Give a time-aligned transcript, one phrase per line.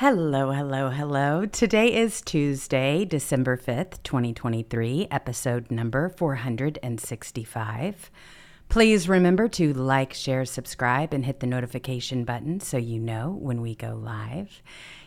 [0.00, 1.46] Hello, hello, hello.
[1.46, 8.10] Today is Tuesday, December 5th, 2023, episode number 465.
[8.68, 13.62] Please remember to like, share, subscribe, and hit the notification button so you know when
[13.62, 14.60] we go live.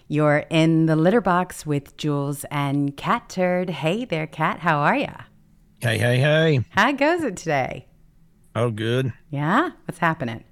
[0.08, 3.70] You're in the litter box with Jewels and Catturd.
[3.70, 4.62] Hey there, Cat.
[4.62, 5.14] How are ya?
[5.82, 6.66] Hey, hey, hey.
[6.72, 7.86] How goes it today?
[8.56, 9.14] Oh, good.
[9.30, 9.70] Yeah?
[9.86, 10.46] What's happening?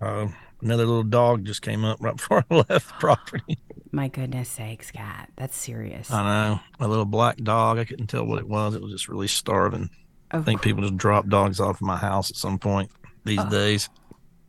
[0.00, 0.28] Uh,
[0.60, 3.58] another little dog just came up right before I left the property.
[3.90, 5.30] My goodness sakes, Cat.
[5.36, 6.10] That's serious.
[6.10, 6.60] I know.
[6.80, 7.78] A little black dog.
[7.78, 8.74] I couldn't tell what it was.
[8.74, 9.88] It was just really starving.
[10.30, 10.40] Oh.
[10.40, 12.90] I think people just drop dogs off of my house at some point
[13.24, 13.88] these days.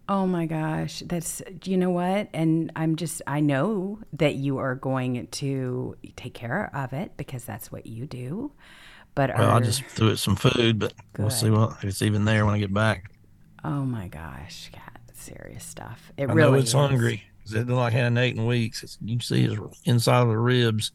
[0.09, 2.29] Oh my gosh, that's you know what?
[2.33, 7.45] And I'm just I know that you are going to take care of it because
[7.45, 8.51] that's what you do.
[9.15, 12.01] But Well, I are- just threw it some food, but we'll see what if it's
[12.01, 13.11] even there when I get back.
[13.63, 14.88] oh my gosh, cat,
[15.35, 16.11] serious stuff.
[16.17, 16.73] It I really know it's is.
[16.73, 17.23] hungry.
[17.45, 18.83] It looked like hadn't eaten weeks.
[18.83, 20.91] It's, you see his inside of the ribs.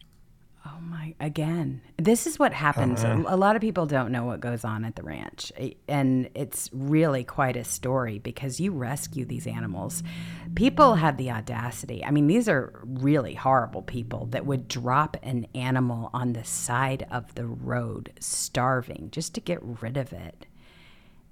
[0.66, 1.82] Oh my again.
[1.98, 3.04] This is what happens.
[3.04, 3.24] Uh-huh.
[3.26, 5.52] A lot of people don't know what goes on at the ranch.
[5.88, 10.02] And it's really quite a story because you rescue these animals.
[10.54, 12.02] People have the audacity.
[12.04, 17.06] I mean, these are really horrible people that would drop an animal on the side
[17.10, 20.46] of the road starving just to get rid of it.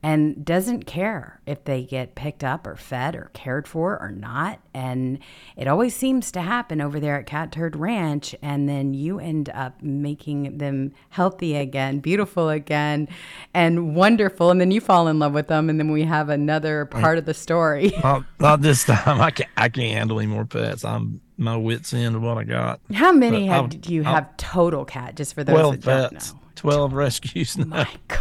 [0.05, 4.59] And doesn't care if they get picked up or fed or cared for or not.
[4.75, 5.21] And
[5.57, 8.35] it always seems to happen over there at Catturd Ranch.
[8.43, 13.09] And then you end up making them healthy again, beautiful again,
[13.55, 14.51] and wonderful.
[14.51, 15.71] And then you fall in love with them.
[15.71, 17.93] And then we have another part of the story.
[18.03, 19.21] Not, not this time.
[19.21, 19.51] I can't.
[19.57, 20.84] I can't handle any more pets.
[20.84, 22.81] I'm my wits end of what I got.
[22.93, 26.34] How many have, do you I'll- have total cat, just for those Twelve that don't
[26.34, 26.41] know?
[26.57, 27.67] Twelve rescues now.
[27.67, 28.21] My gosh.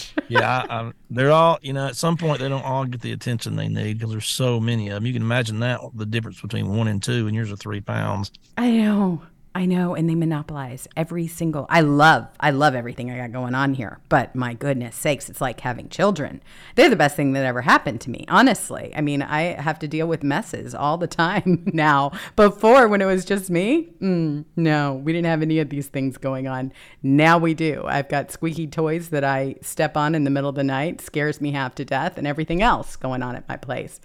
[0.28, 1.58] yeah, I, I, they're all.
[1.62, 4.26] You know, at some point they don't all get the attention they need because there's
[4.26, 5.06] so many of them.
[5.06, 8.32] You can imagine that the difference between one and two, and yours are three pounds.
[8.56, 9.22] I know.
[9.54, 9.94] I know.
[9.94, 14.00] And they monopolize every single I love I love everything I got going on here.
[14.08, 16.42] But my goodness sakes, it's like having children.
[16.74, 18.92] They're the best thing that ever happened to me, honestly.
[18.96, 22.12] I mean, I have to deal with messes all the time now.
[22.34, 26.16] Before when it was just me, mm, no, we didn't have any of these things
[26.16, 26.72] going on.
[27.02, 27.84] Now we do.
[27.86, 31.40] I've got squeaky toys that I step on in the middle of the night, scares
[31.40, 34.00] me half to death, and everything else going on at my place.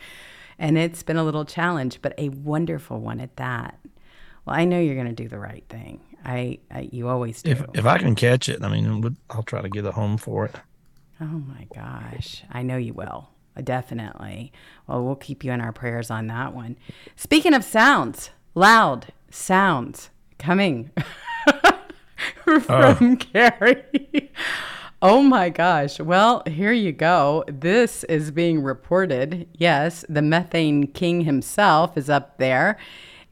[0.59, 3.77] And it's been a little challenge, but a wonderful one at that.
[4.47, 5.99] Well, I know you're going to do the right thing.
[6.23, 7.51] I, I you always do.
[7.51, 10.45] If if I can catch it, I mean, I'll try to get a home for
[10.45, 10.55] it.
[11.19, 13.29] oh my gosh, I know you will.
[13.57, 14.53] Uh, Definitely.
[14.87, 16.77] Well, we'll keep you in our prayers on that one.
[17.17, 20.91] Speaking of sounds, loud sounds coming
[22.61, 24.31] from Kerry.
[25.01, 25.99] Oh my gosh.
[25.99, 27.43] Well, here you go.
[27.47, 29.49] This is being reported.
[29.53, 32.77] Yes, the methane king himself is up there.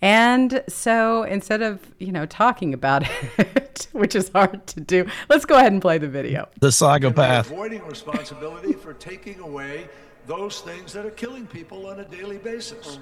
[0.06, 3.02] And so instead of, you know, talking about
[3.40, 6.48] it, which is hard to do, let's go ahead and play the video.
[6.60, 7.50] The psychopath.
[7.50, 9.90] Avoiding responsibility for taking away
[10.28, 13.00] those things that are killing people on a daily basis.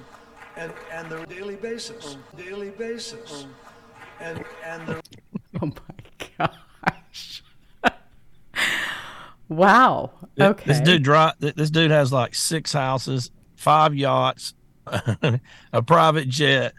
[0.56, 2.16] And and the daily basis.
[2.38, 3.48] Daily basis.
[4.18, 5.02] And and the
[5.60, 6.48] Oh my
[7.02, 7.42] gosh.
[9.50, 10.10] wow.
[10.40, 10.64] Okay.
[10.64, 14.54] This dude dri This dude has like six houses, five yachts,
[14.86, 16.72] a private jet,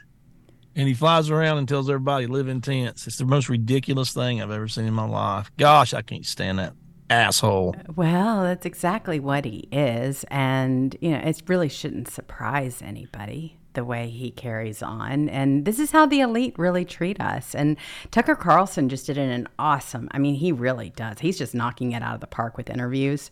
[0.75, 3.07] and he flies around and tells everybody live in tents.
[3.07, 5.51] It's the most ridiculous thing I've ever seen in my life.
[5.57, 6.73] Gosh, I can't stand that
[7.09, 7.75] asshole.
[7.77, 10.25] Uh, well, that's exactly what he is.
[10.29, 15.29] And, you know, it really shouldn't surprise anybody the way he carries on.
[15.29, 17.53] And this is how the elite really treat us.
[17.53, 17.77] And
[18.09, 21.19] Tucker Carlson just did an awesome, I mean, he really does.
[21.19, 23.29] He's just knocking it out of the park with interviews.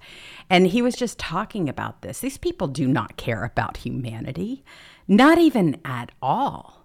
[0.50, 2.19] And he was just talking about this.
[2.19, 4.63] These people do not care about humanity,
[5.07, 6.82] not even at all.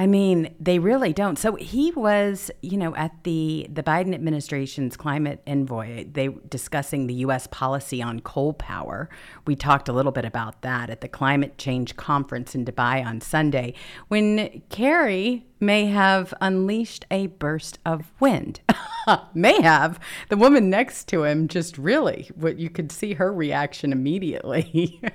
[0.00, 1.38] I mean, they really don't.
[1.38, 7.12] So he was, you know, at the the Biden administration's climate envoy, they discussing the
[7.26, 9.10] US policy on coal power.
[9.46, 13.20] We talked a little bit about that at the climate change conference in Dubai on
[13.20, 13.74] Sunday
[14.08, 18.60] when Kerry may have unleashed a burst of wind.
[19.34, 20.00] may have.
[20.30, 25.02] The woman next to him just really what you could see her reaction immediately.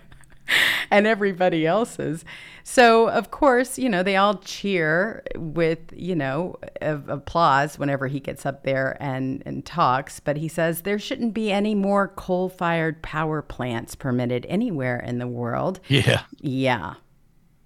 [0.92, 2.26] and everybody else's.
[2.64, 8.46] So, of course, you know, they all cheer with, you know, applause whenever he gets
[8.46, 10.20] up there and, and talks.
[10.20, 15.20] But he says there shouldn't be any more coal fired power plants permitted anywhere in
[15.20, 15.80] the world.
[15.88, 16.24] Yeah.
[16.40, 16.96] Yeah.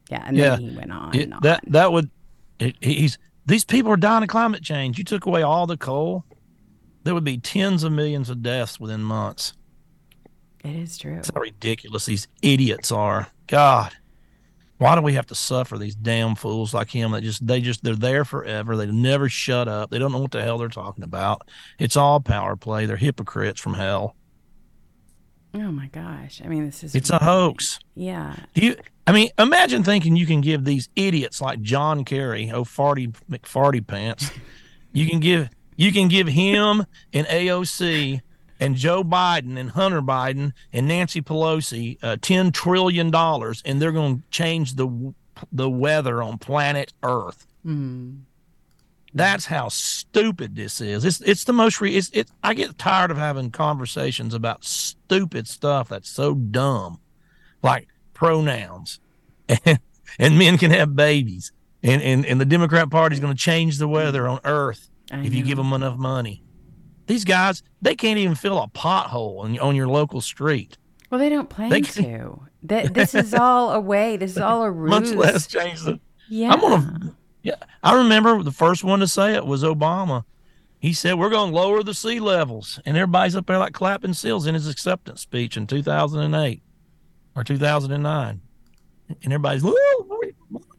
[0.09, 0.23] Yeah.
[0.25, 0.49] And Yeah.
[0.57, 1.39] then he went on It- and on.
[1.43, 2.09] that that would
[2.59, 4.97] it, he's these people are dying of climate change.
[4.97, 6.25] You took away all the coal,
[7.03, 9.53] there would be tens of millions of deaths within months.
[10.63, 11.15] It is true.
[11.15, 13.27] That's how ridiculous these idiots are.
[13.47, 13.93] God,
[14.77, 17.83] why do we have to suffer these damn fools like him that just they just
[17.83, 18.77] they're there forever.
[18.77, 19.89] They never shut up.
[19.89, 21.47] They don't know what the hell they're talking about.
[21.77, 22.85] It's all power play.
[22.85, 24.15] They're hypocrites from hell.
[25.53, 26.41] Oh my gosh.
[26.43, 26.95] I mean, this is.
[26.95, 27.79] It's a hoax.
[27.95, 28.35] Yeah.
[28.53, 28.75] Do you?
[29.05, 33.85] I mean, imagine thinking you can give these idiots like John Kerry, oh farty McFarty
[33.85, 34.31] pants,
[34.93, 38.21] you can give you can give him an AOC
[38.59, 43.91] and Joe Biden and Hunter Biden and Nancy Pelosi uh, ten trillion dollars, and they're
[43.91, 45.13] going to change the
[45.51, 47.47] the weather on planet Earth.
[49.13, 51.03] That's how stupid this is.
[51.03, 52.29] It's it's the most re- it's it.
[52.43, 56.99] I get tired of having conversations about stupid stuff that's so dumb,
[57.63, 58.99] like pronouns,
[59.47, 59.79] and,
[60.19, 61.51] and men can have babies,
[61.81, 65.23] and and, and the Democrat Party is going to change the weather on Earth I
[65.23, 66.43] if you give them enough money.
[67.09, 70.77] These guys, they can't even fill a pothole on, on your local street,
[71.09, 72.39] Well, they don't plan They to.
[72.61, 74.15] That this is all a way.
[74.15, 74.89] This is all a ruse.
[75.15, 75.99] much less change the.
[76.29, 76.51] Yeah.
[76.53, 77.15] I'm gonna.
[77.41, 80.23] Yeah, I remember the first one to say it was Obama.
[80.77, 84.13] He said we're going to lower the sea levels, and everybody's up there like clapping
[84.13, 86.61] seals in his acceptance speech in 2008
[87.35, 88.41] or 2009,
[89.09, 89.73] and everybody's, "Woo,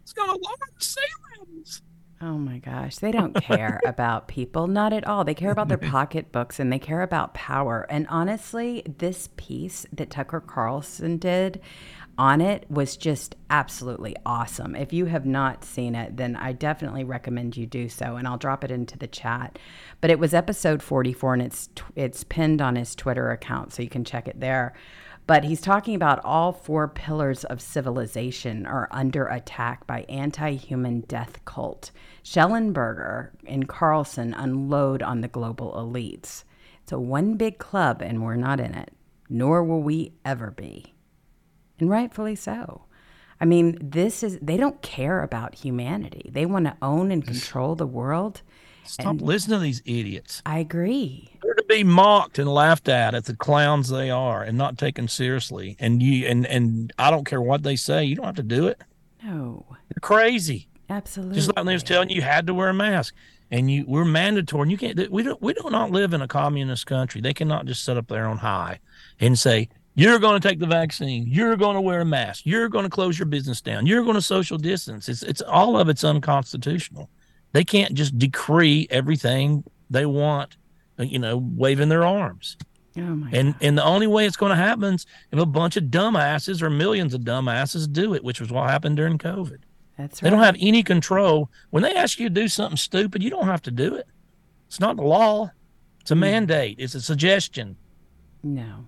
[0.01, 1.01] it's going to lower the sea
[1.37, 1.83] levels."
[2.23, 5.25] Oh my gosh, they don't care about people, not at all.
[5.25, 7.87] They care about their pocketbooks and they care about power.
[7.89, 11.63] And honestly, this piece that Tucker Carlson did
[12.19, 14.77] on it was just absolutely awesome.
[14.77, 18.37] If you have not seen it, then I definitely recommend you do so and I'll
[18.37, 19.59] drop it into the chat.
[20.03, 23.89] But it was episode 44 and it's it's pinned on his Twitter account so you
[23.89, 24.75] can check it there.
[25.27, 31.43] But he's talking about all four pillars of civilization are under attack by anti-human death
[31.47, 31.93] cult.
[32.31, 36.45] Shellenberger and Carlson unload on the global elites.
[36.81, 38.93] It's a one big club and we're not in it,
[39.29, 40.95] nor will we ever be.
[41.81, 42.85] And rightfully so.
[43.41, 46.31] I mean, this is they don't care about humanity.
[46.33, 48.43] They want to own and control the world.
[48.85, 50.41] Stop listening to these idiots.
[50.47, 51.37] I agree.
[51.43, 55.09] They're to be mocked and laughed at as the clowns they are, and not taken
[55.09, 55.77] seriously.
[55.81, 58.05] And you and and I don't care what they say.
[58.05, 58.81] You don't have to do it.
[59.25, 60.69] No, They're crazy.
[60.91, 61.37] Absolutely.
[61.37, 63.15] Just like they was telling you you had to wear a mask,
[63.51, 65.11] and you we're mandatory, and you can't.
[65.11, 65.41] We don't.
[65.41, 67.21] We do not live in a communist country.
[67.21, 68.81] They cannot just set up there on high
[69.19, 72.69] and say you're going to take the vaccine, you're going to wear a mask, you're
[72.69, 75.09] going to close your business down, you're going to social distance.
[75.09, 77.11] It's it's all of it's unconstitutional.
[77.53, 80.57] They can't just decree everything they want,
[80.99, 82.57] uh, you know, waving their arms.
[82.97, 85.77] oh my And and the only way it's going to happen is if a bunch
[85.77, 89.59] of dumbasses or millions of dumbasses do it, which was what happened during COVID.
[90.01, 91.51] That's They don't have any control.
[91.69, 94.07] When they ask you to do something stupid, you don't have to do it.
[94.67, 95.45] It's not the law.
[95.45, 96.21] It's It's a hmm.
[96.21, 96.77] mandate.
[96.79, 97.77] It's a suggestion.
[98.43, 98.87] No.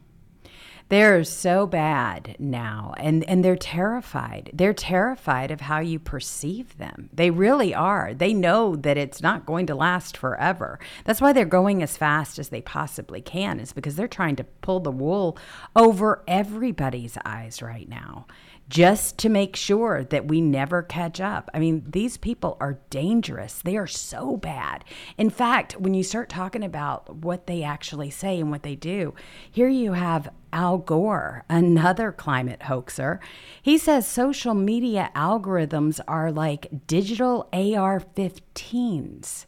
[0.88, 4.50] They're so bad now and and they're terrified.
[4.52, 7.08] They're terrified of how you perceive them.
[7.12, 8.12] They really are.
[8.12, 10.78] They know that it's not going to last forever.
[11.04, 14.44] That's why they're going as fast as they possibly can is because they're trying to
[14.44, 15.38] pull the wool
[15.74, 18.26] over everybody's eyes right now
[18.72, 21.50] just to make sure that we never catch up.
[21.52, 23.60] I mean, these people are dangerous.
[23.60, 24.82] They are so bad.
[25.18, 29.14] In fact, when you start talking about what they actually say and what they do,
[29.50, 33.20] here you have Al Gore, another climate hoaxer.
[33.60, 39.44] He says social media algorithms are like digital AR 15s.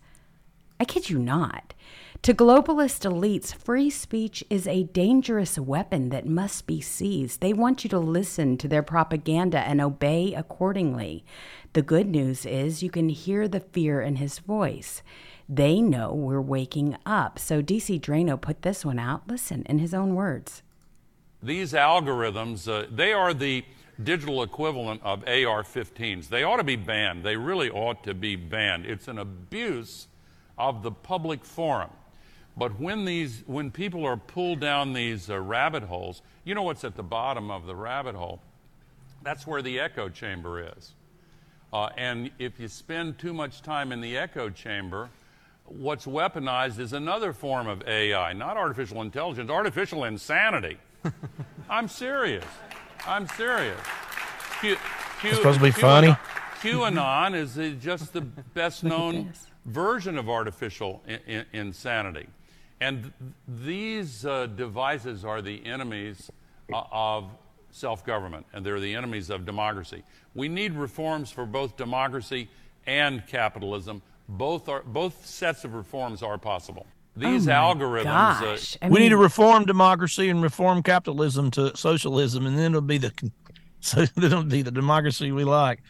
[0.79, 1.73] I kid you not.
[2.25, 7.43] To globalist elites, free speech is a dangerous weapon that must be seized.
[7.43, 11.23] They want you to listen to their propaganda and obey accordingly.
[11.75, 15.03] The good news is you can hear the fear in his voice.
[15.51, 17.39] They know we're waking up.
[17.39, 19.29] So DC Draino put this one out.
[19.29, 20.63] Listen in his own words.
[21.43, 23.67] These algorithms, uh, they are the
[24.03, 26.31] digital equivalent of AR 15s.
[26.31, 27.23] They ought to be banned.
[27.23, 28.87] They really ought to be banned.
[28.87, 30.09] It's an abuse
[30.57, 31.91] of the public forum.
[32.57, 36.85] But when, these, when people are pulled down these uh, rabbit holes, you know what's
[36.85, 38.41] at the bottom of the rabbit hole?
[39.23, 40.93] That's where the echo chamber is.
[41.73, 45.09] Uh, and if you spend too much time in the echo chamber,
[45.67, 50.79] what's weaponized is another form of AI, not artificial intelligence, artificial insanity.
[51.69, 52.45] I'm serious.
[53.07, 53.81] I'm serious.
[54.61, 54.77] Q,
[55.21, 56.17] Q, it's supposed to be Q, funny.
[56.61, 58.21] QAnon is just the
[58.55, 59.33] best known
[59.67, 61.03] version of artificial
[61.53, 62.29] insanity.
[62.81, 63.13] And th-
[63.65, 66.31] these uh, devices are the enemies
[66.73, 67.31] uh, of
[67.71, 70.03] self government, and they're the enemies of democracy.
[70.35, 72.49] We need reforms for both democracy
[72.87, 74.03] and capitalism.
[74.29, 76.87] Both, are, both sets of reforms are possible.
[77.17, 78.77] These oh algorithms.
[78.83, 82.99] Uh, we need to reform democracy and reform capitalism to socialism, and then it'll be
[82.99, 83.13] the
[83.81, 85.81] so it'll be the democracy we like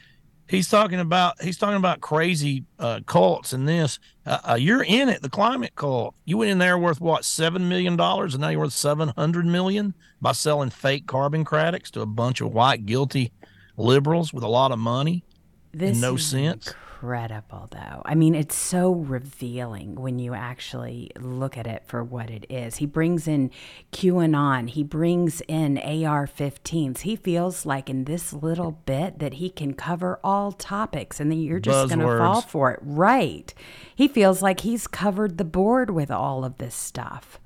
[0.46, 3.98] he's talking about he's talking about crazy uh, cults and this.
[4.26, 6.14] Uh, uh, you're in it, the climate cult.
[6.24, 9.46] You went in there worth what seven million dollars, and now you're worth seven hundred
[9.46, 13.32] million by selling fake carbon credits to a bunch of white guilty
[13.76, 15.24] liberals with a lot of money
[15.72, 16.72] this and no sense
[17.04, 18.02] incredible, though.
[18.04, 22.76] I mean, it's so revealing when you actually look at it for what it is.
[22.76, 23.50] He brings in
[23.92, 27.00] QAnon, he brings in AR 15s.
[27.00, 31.40] He feels like in this little bit that he can cover all topics and then
[31.40, 32.80] you're just going to fall for it.
[32.82, 33.52] Right.
[33.94, 37.38] He feels like he's covered the board with all of this stuff.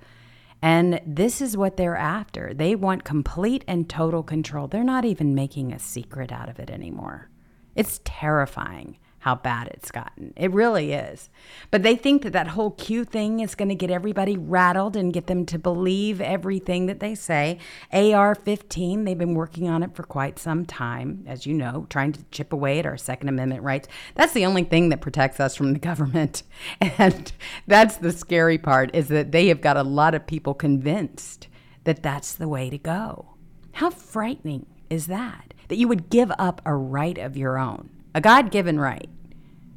[0.63, 2.53] And this is what they're after.
[2.55, 4.69] They want complete and total control.
[4.69, 7.29] They're not even making a secret out of it anymore.
[7.77, 10.33] It's terrifying how bad it's gotten.
[10.37, 11.29] It really is.
[11.71, 15.13] But they think that that whole Q thing is going to get everybody rattled and
[15.13, 17.59] get them to believe everything that they say.
[17.93, 22.13] AR 15, they've been working on it for quite some time, as you know, trying
[22.13, 23.89] to chip away at our Second Amendment rights.
[24.15, 26.45] That's the only thing that protects us from the government.
[26.81, 27.33] And
[27.67, 31.49] that's the scary part is that they have got a lot of people convinced
[31.85, 33.35] that that's the way to go.
[33.73, 35.55] How frightening is that?
[35.69, 39.09] That you would give up a right of your own a God given right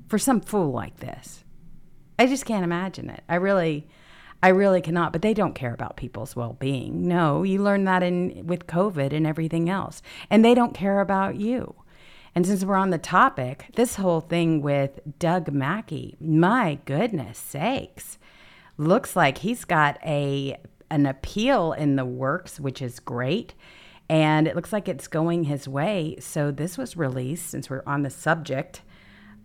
[0.07, 1.43] for some fool like this.
[2.17, 3.24] I just can't imagine it.
[3.29, 3.88] I really,
[4.41, 5.12] I really cannot.
[5.13, 7.07] But they don't care about people's well being.
[7.07, 10.01] No, you learn that in with COVID and everything else.
[10.31, 11.75] And they don't care about you.
[12.33, 18.17] And since we're on the topic, this whole thing with Doug Mackey, my goodness sakes,
[18.75, 20.57] looks like he's got a
[20.89, 23.53] an appeal in the works, which is great
[24.11, 26.17] and it looks like it's going his way.
[26.19, 28.81] So this was released since we're on the subject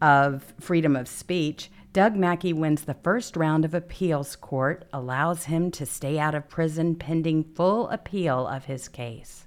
[0.02, 1.70] of freedom of speech.
[1.92, 6.49] Doug Mackey wins the first round of appeals court, allows him to stay out of
[6.49, 9.46] prison pending full appeal of his case.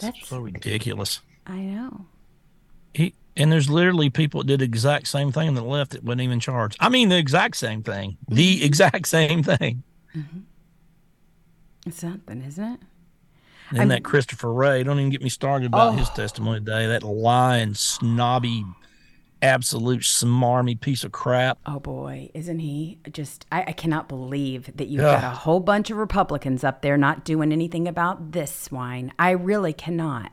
[0.00, 1.20] That's so ridiculous.
[1.46, 2.06] I know.
[2.94, 6.02] He and there's literally people that did the exact same thing on the left that
[6.02, 6.76] wasn't even charged.
[6.80, 8.16] I mean, the exact same thing.
[8.28, 8.64] The mm-hmm.
[8.64, 9.84] exact same thing.
[10.16, 10.40] Mm-hmm.
[11.86, 12.80] It's something, isn't it?
[13.70, 15.96] And I'm, that Christopher Wray, don't even get me started about oh.
[15.96, 16.86] his testimony today.
[16.86, 18.64] That lying, snobby,
[19.42, 21.58] absolute smarmy piece of crap.
[21.66, 23.46] Oh boy, isn't he just?
[23.52, 25.20] I, I cannot believe that you've Ugh.
[25.20, 29.12] got a whole bunch of Republicans up there not doing anything about this swine.
[29.18, 30.32] I really cannot.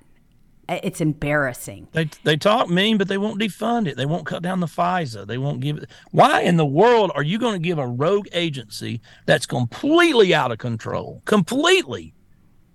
[0.67, 1.89] It's embarrassing.
[1.91, 3.97] They they talk mean, but they won't defund it.
[3.97, 5.27] They won't cut down the FISA.
[5.27, 5.89] They won't give it.
[6.09, 10.51] Why in the world are you going to give a rogue agency that's completely out
[10.51, 12.14] of control, completely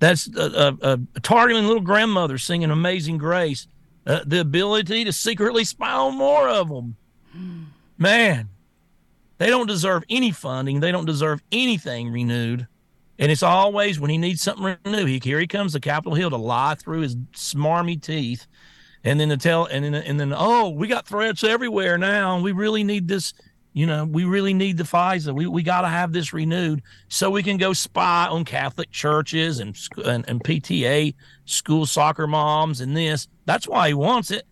[0.00, 3.68] that's a, a, a targeting little grandmother singing Amazing Grace.
[4.06, 6.96] Uh, the ability to secretly spy on more of them.
[7.98, 8.48] Man,
[9.40, 10.80] They don't deserve any funding.
[10.80, 12.66] They don't deserve anything renewed.
[13.18, 16.28] And it's always when he needs something renewed, he, here he comes to Capitol Hill
[16.28, 18.46] to lie through his smarmy teeth,
[19.02, 22.38] and then to tell, and then and then oh, we got threats everywhere now.
[22.38, 23.32] We really need this.
[23.72, 25.34] You know, we really need the FISA.
[25.34, 29.60] We we got to have this renewed so we can go spy on Catholic churches
[29.60, 33.28] and, and and PTA school soccer moms and this.
[33.44, 34.44] That's why he wants it.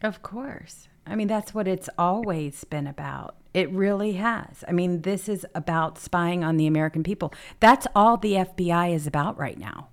[0.00, 0.88] Of course.
[1.06, 3.36] I mean, that's what it's always been about.
[3.54, 4.64] It really has.
[4.66, 7.34] I mean, this is about spying on the American people.
[7.60, 9.88] That's all the FBI is about right now.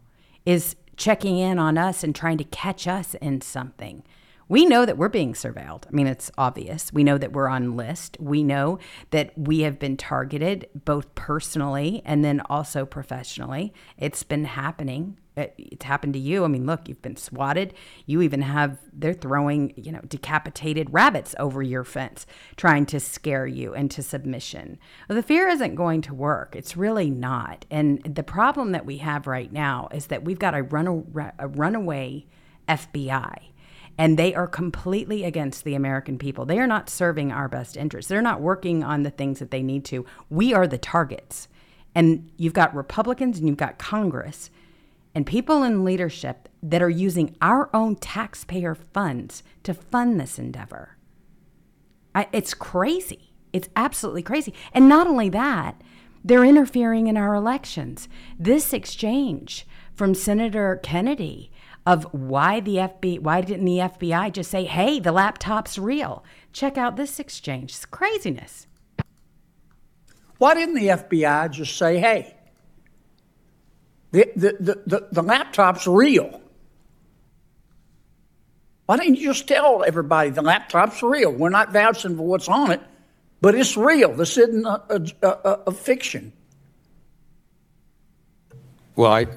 [0.45, 4.03] Is checking in on us and trying to catch us in something.
[4.49, 5.85] We know that we're being surveilled.
[5.87, 6.91] I mean, it's obvious.
[6.91, 8.17] We know that we're on list.
[8.19, 8.79] We know
[9.11, 13.73] that we have been targeted both personally and then also professionally.
[13.97, 15.17] It's been happening
[15.57, 16.43] it's happened to you.
[16.43, 17.73] I mean, look, you've been swatted.
[18.05, 22.25] You even have, they're throwing, you know, decapitated rabbits over your fence,
[22.57, 24.79] trying to scare you into submission.
[25.07, 26.55] Well, the fear isn't going to work.
[26.55, 27.65] It's really not.
[27.71, 31.47] And the problem that we have right now is that we've got a, run, a
[31.47, 32.25] runaway
[32.67, 33.49] FBI
[33.99, 36.45] and they are completely against the American people.
[36.45, 38.07] They are not serving our best interests.
[38.07, 40.05] They're not working on the things that they need to.
[40.29, 41.49] We are the targets.
[41.93, 44.49] And you've got Republicans and you've got Congress
[45.13, 50.95] and people in leadership that are using our own taxpayer funds to fund this endeavor.
[52.15, 53.33] I, it's crazy.
[53.51, 54.53] It's absolutely crazy.
[54.71, 55.81] And not only that,
[56.23, 58.07] they're interfering in our elections.
[58.39, 61.51] This exchange from Senator Kennedy
[61.89, 66.23] of why the FBI, why didn't the FBI just say, "Hey, the laptop's real.
[66.53, 68.67] Check out this exchange." It's craziness.
[70.37, 72.35] Why didn't the FBI just say, "Hey,
[74.11, 76.41] the, the, the, the, laptop's real.
[78.85, 81.31] Why didn't you just tell everybody the laptop's real?
[81.31, 82.81] We're not vouching for what's on it,
[83.41, 84.13] but it's real.
[84.13, 86.33] This isn't a, a, a, a fiction.
[88.99, 89.27] Well, I,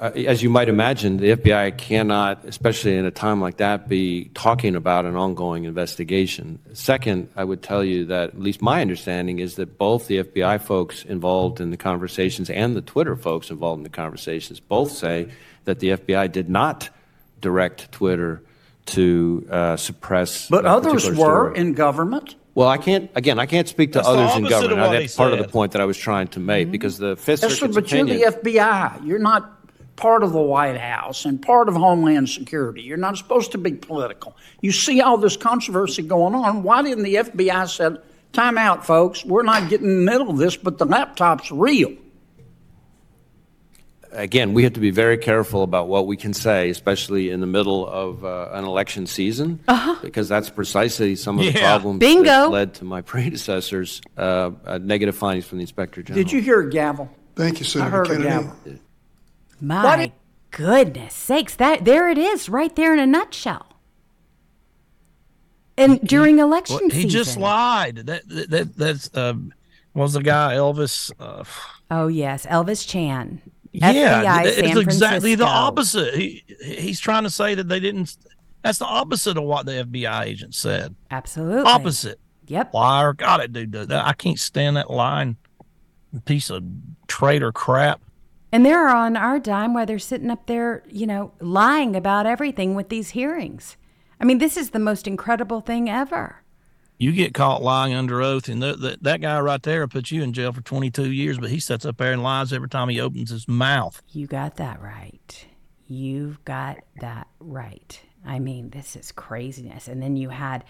[0.00, 4.74] as you might imagine, the FBI cannot, especially in a time like that, be talking
[4.74, 6.58] about an ongoing investigation.
[6.72, 10.62] Second, I would tell you that at least my understanding is that both the FBI
[10.62, 15.28] folks involved in the conversations and the Twitter folks involved in the conversations both say
[15.64, 16.88] that the FBI did not
[17.42, 18.42] direct Twitter
[18.86, 20.48] to uh, suppress.
[20.48, 21.58] But others were story.
[21.58, 22.36] in government.
[22.54, 23.10] Well, I can't.
[23.14, 24.92] Again, I can't speak to That's others in government.
[24.92, 26.72] That's part of the point that I was trying to make mm-hmm.
[26.72, 28.18] because the Fifth Yes, Circuit's but opinion.
[28.18, 29.06] you're the FBI.
[29.06, 29.58] You're not
[29.96, 32.82] part of the White House and part of Homeland Security.
[32.82, 34.36] You're not supposed to be political.
[34.60, 36.62] You see all this controversy going on.
[36.62, 37.98] Why didn't the FBI said,
[38.32, 39.24] "Time out, folks.
[39.24, 41.92] We're not getting in the middle of this, but the laptop's real."
[44.12, 47.46] Again, we have to be very careful about what we can say, especially in the
[47.46, 49.96] middle of uh, an election season, uh-huh.
[50.02, 51.52] because that's precisely some of yeah.
[51.52, 52.24] the problems Bingo.
[52.24, 56.22] that led to my predecessors' uh, uh, negative findings from the inspector general.
[56.22, 57.10] Did you hear a gavel?
[57.34, 58.28] Thank you, Senator I heard Kennedy.
[58.28, 58.56] A gavel.
[59.60, 60.12] My
[60.50, 63.66] goodness sakes, that there it is, right there in a nutshell.
[65.78, 67.96] And he, during election well, he season, he just lied.
[67.96, 69.34] That, that, that that's uh,
[69.94, 71.10] was the guy Elvis.
[71.18, 71.44] Uh,
[71.90, 73.40] oh yes, Elvis Chan
[73.72, 75.36] yeah, FBI, it's San exactly Francisco.
[75.36, 76.14] the opposite.
[76.14, 78.16] He he's trying to say that they didn't.
[78.62, 80.94] That's the opposite of what the FBI agent said.
[81.10, 82.20] Absolutely opposite.
[82.46, 82.74] Yep.
[82.74, 83.12] Liar.
[83.12, 83.90] Got it, dude.
[83.90, 85.36] I can't stand that line.
[86.26, 86.62] Piece of
[87.06, 88.02] traitor crap.
[88.52, 92.74] And they're on our dime while they're sitting up there, you know, lying about everything
[92.74, 93.78] with these hearings.
[94.20, 96.41] I mean, this is the most incredible thing ever
[97.02, 100.22] you get caught lying under oath, and the, that guy right there will put you
[100.22, 101.36] in jail for 22 years.
[101.36, 104.00] But he sits up there and lies every time he opens his mouth.
[104.10, 105.46] You got that right.
[105.88, 108.00] You've got that right.
[108.24, 109.88] I mean, this is craziness.
[109.88, 110.62] And then you had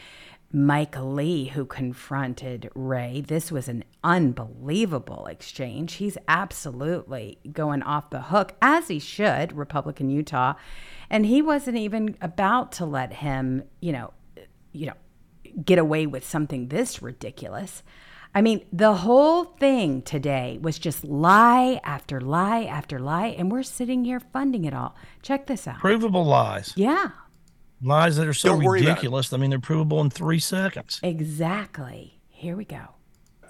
[0.51, 3.21] Mike Lee who confronted Wray.
[3.21, 5.95] This was an unbelievable exchange.
[5.95, 10.55] He's absolutely going off the hook, as he should, Republican Utah.
[11.11, 14.15] And he wasn't even about to let him, you know,
[14.73, 14.95] you know,
[15.65, 17.83] get away with something this ridiculous.
[18.35, 23.63] I mean, the whole thing today was just lie after lie after lie, and we're
[23.63, 24.97] sitting here funding it all.
[25.21, 25.79] Check this out.
[25.79, 26.73] Provable lies.
[26.77, 27.11] Yeah.
[27.83, 29.33] Lies that are so ridiculous.
[29.33, 31.01] I mean, they're provable in three seconds.
[31.03, 32.21] Exactly.
[32.31, 32.95] Here we go.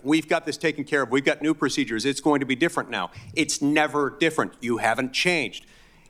[0.02, 1.10] We've got this taken care of.
[1.10, 2.04] We've got new procedures.
[2.04, 3.10] It's going to be different now.
[3.34, 4.54] It's never different.
[4.60, 5.66] You haven't changed.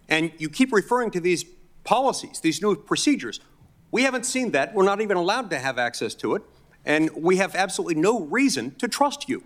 [0.08, 1.44] And you keep referring to these
[1.84, 3.40] policies, these new procedures.
[3.92, 4.74] We haven't seen that.
[4.74, 6.42] We're not even allowed to have access to it.
[6.84, 9.44] And we have absolutely no reason to trust you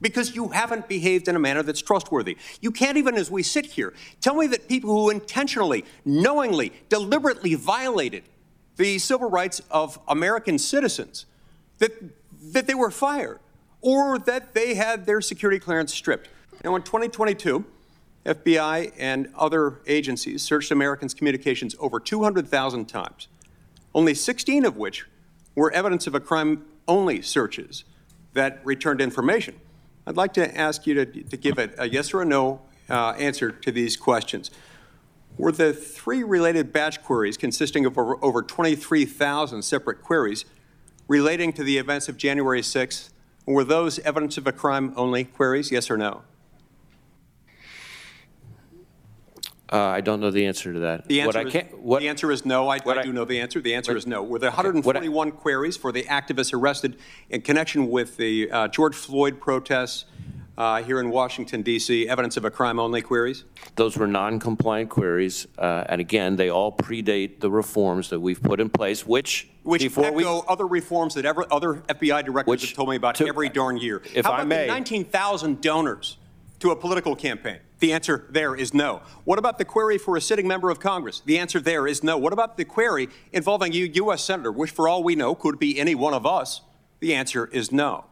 [0.00, 2.36] because you haven't behaved in a manner that's trustworthy.
[2.60, 7.54] You can't even, as we sit here, tell me that people who intentionally, knowingly, deliberately
[7.54, 8.22] violated
[8.76, 11.24] the civil rights of American citizens,
[11.78, 11.92] that,
[12.52, 13.40] that they were fired.
[13.80, 16.28] or that they had their security clearance stripped.
[16.64, 17.64] Now, in 2022,
[18.24, 23.28] FBI and other agencies searched Americans' communications over 200,000 times,
[23.96, 25.06] only 16 of which
[25.56, 27.82] were evidence of a crime only searches
[28.34, 29.58] that returned information.
[30.06, 33.12] I'd like to ask you to, to give a, a, yes or a no uh,
[33.12, 34.50] answer to these questions.
[35.38, 40.44] Were the three related batch queries consisting of over, over 23,000 separate queries
[41.08, 43.10] relating to the events of January 6th,
[43.46, 46.22] were those evidence of a crime only queries, yes or no?
[49.72, 51.08] Uh, I don't know the answer to that.
[51.08, 52.68] The answer, what is, I can't, what, the answer is no.
[52.68, 53.60] I, I do know the answer.
[53.60, 54.22] The answer what, is no.
[54.22, 56.96] Were there 141 okay, queries for the activists arrested
[57.30, 60.04] in connection with the uh, George Floyd protests
[60.56, 63.44] uh, here in Washington, D.C., evidence of a crime only queries?
[63.74, 65.48] Those were non compliant queries.
[65.58, 69.48] Uh, and again, they all predate the reforms that we've put in place, which.
[69.64, 72.96] Which before echo we, other reforms that ever, other FBI directors which, have told me
[72.96, 74.00] about to, every darn year.
[74.14, 74.66] If How I about may.
[74.66, 76.18] the 19,000 donors
[76.60, 77.58] to a political campaign?
[77.78, 79.02] The answer there is no.
[79.24, 81.20] What about the query for a sitting member of Congress?
[81.24, 82.16] The answer there is no.
[82.16, 84.24] What about the query involving a U.S.
[84.24, 86.62] Senator, which for all we know could be any one of us?
[87.00, 88.06] The answer is no.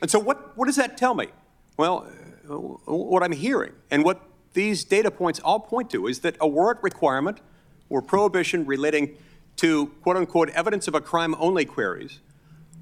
[0.00, 1.28] And so, what, what does that tell me?
[1.76, 2.08] Well,
[2.46, 4.20] what I'm hearing and what
[4.52, 7.40] these data points all point to is that a warrant requirement
[7.88, 9.16] or prohibition relating
[9.56, 12.20] to quote unquote evidence of a crime only queries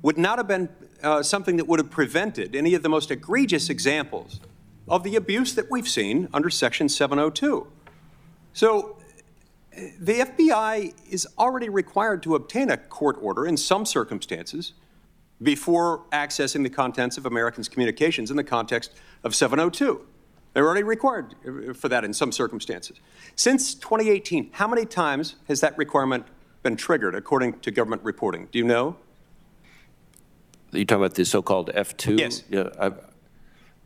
[0.03, 0.69] would not have been
[1.03, 4.41] uh, something that would have prevented any of the most egregious examples
[4.89, 7.67] of the abuse that we've seen under Section 702.
[8.53, 8.97] So
[9.99, 14.75] the FBI is already required to obtain a court order in some circumstances
[15.43, 18.93] before accessing the contents of Americans' communications in the context
[19.25, 20.07] of 702.
[20.53, 23.01] They're already required uh, for that in some circumstances.
[23.35, 26.27] Since 2018, how many times has that requirement
[26.63, 28.49] been triggered according to government reporting?
[28.53, 28.97] Do you know?
[30.71, 32.19] You're talking about the so-called F2?
[32.19, 32.45] Yes.
[32.51, 32.69] Yeah,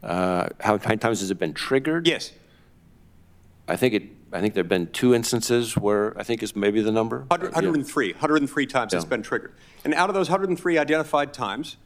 [0.02, 2.06] uh, how many times has it been triggered?
[2.06, 2.32] Yes.
[3.68, 4.02] I think it.
[4.32, 7.20] I think there have been two instances where I think is maybe the number.
[7.28, 8.12] 100, 103.
[8.12, 8.98] 103 times yeah.
[8.98, 9.54] it's been triggered.
[9.84, 11.76] And out of those 103 identified times,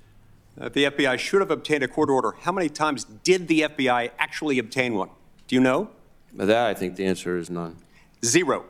[0.58, 2.32] uh, the FBI should have obtained a court order.
[2.40, 5.10] How many times did the FBI actually obtain one?
[5.48, 5.90] Do you know?
[6.34, 7.76] That I think the answer is none.
[8.24, 8.64] Zero.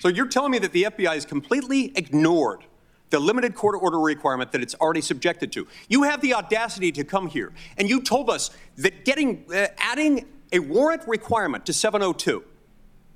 [0.00, 2.64] So you're telling me that the FBI has completely ignored
[3.12, 5.68] the limited court order requirement that it's already subjected to.
[5.88, 10.26] You have the audacity to come here and you told us that getting uh, adding
[10.50, 12.42] a warrant requirement to 702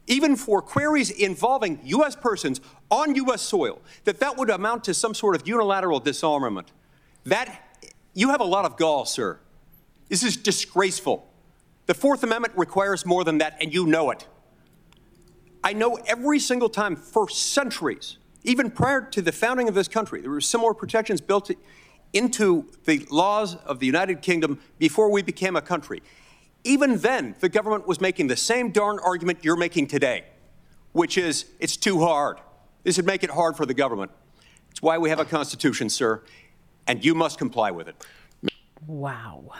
[0.06, 5.14] even for queries involving US persons on US soil that that would amount to some
[5.14, 6.70] sort of unilateral disarmament.
[7.24, 7.80] That
[8.14, 9.40] you have a lot of gall, sir.
[10.09, 11.28] This is disgraceful.
[11.87, 14.26] The 4th Amendment requires more than that and you know it.
[15.64, 20.20] I know every single time for centuries even prior to the founding of this country,
[20.20, 21.50] there were similar protections built
[22.12, 26.02] into the laws of the United Kingdom before we became a country.
[26.64, 30.24] Even then, the government was making the same darn argument you're making today,
[30.92, 32.38] which is it's too hard.
[32.85, 34.12] This would make it hard for the government.
[34.70, 36.22] It's why we have a constitution, sir,
[36.87, 38.06] and you must comply with it.
[38.87, 39.52] Wow.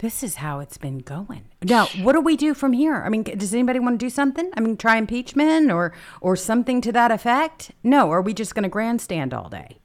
[0.00, 1.44] This is how it's been going.
[1.62, 3.02] Now, what do we do from here?
[3.04, 4.50] I mean, does anybody want to do something?
[4.56, 7.72] I mean, try impeachment or or something to that effect?
[7.82, 9.76] No, are we just going to grandstand all day?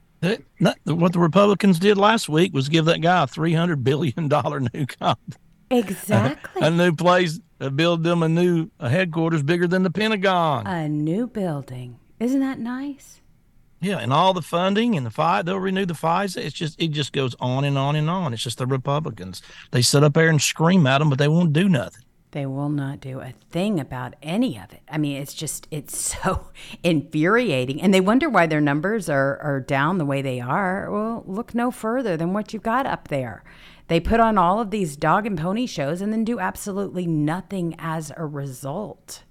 [0.60, 4.30] not, what the Republicans did last week was give that guy a three hundred billion
[4.30, 5.36] dollar new comp.
[5.70, 6.62] Exactly.
[6.62, 10.66] A, a new place, uh, build them a new a headquarters bigger than the Pentagon.
[10.66, 12.00] A new building.
[12.22, 13.20] Isn't that nice?
[13.86, 16.38] Yeah, and all the funding and the fight, they'll renew the FISA.
[16.38, 18.34] It's just it just goes on and on and on.
[18.34, 19.44] It's just the Republicans.
[19.70, 22.02] They sit up there and scream at them, but they won't do nothing.
[22.32, 24.82] They will not do a thing about any of it.
[24.90, 26.48] I mean, it's just it's so
[26.82, 30.90] infuriating, and they wonder why their numbers are are down the way they are.
[30.90, 33.44] Well, look no further than what you've got up there.
[33.88, 37.76] They put on all of these dog and pony shows and then do absolutely nothing
[37.78, 39.22] as a result.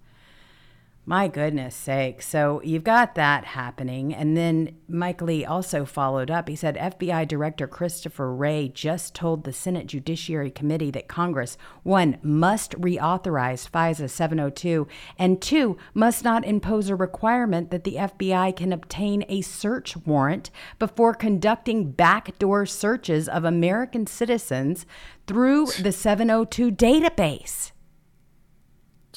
[1.07, 2.23] My goodness sake.
[2.23, 4.15] So you've got that happening.
[4.15, 6.49] And then Mike Lee also followed up.
[6.49, 12.17] He said FBI Director Christopher Wray just told the Senate Judiciary Committee that Congress, one,
[12.23, 14.89] must reauthorize FISA 702,
[15.19, 20.51] and two, must not impose a requirement that the FBI can obtain a search warrant
[20.79, 24.87] before conducting backdoor searches of American citizens
[25.27, 27.73] through the 702 database.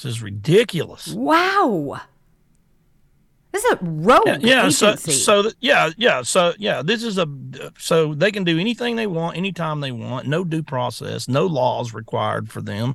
[0.02, 1.08] This is ridiculous.
[1.08, 2.00] Wow.
[3.50, 5.12] This is a rogue yeah, yeah agency.
[5.12, 7.26] so so yeah yeah so yeah this is a
[7.78, 11.94] so they can do anything they want anytime they want no due process no laws
[11.94, 12.94] required for them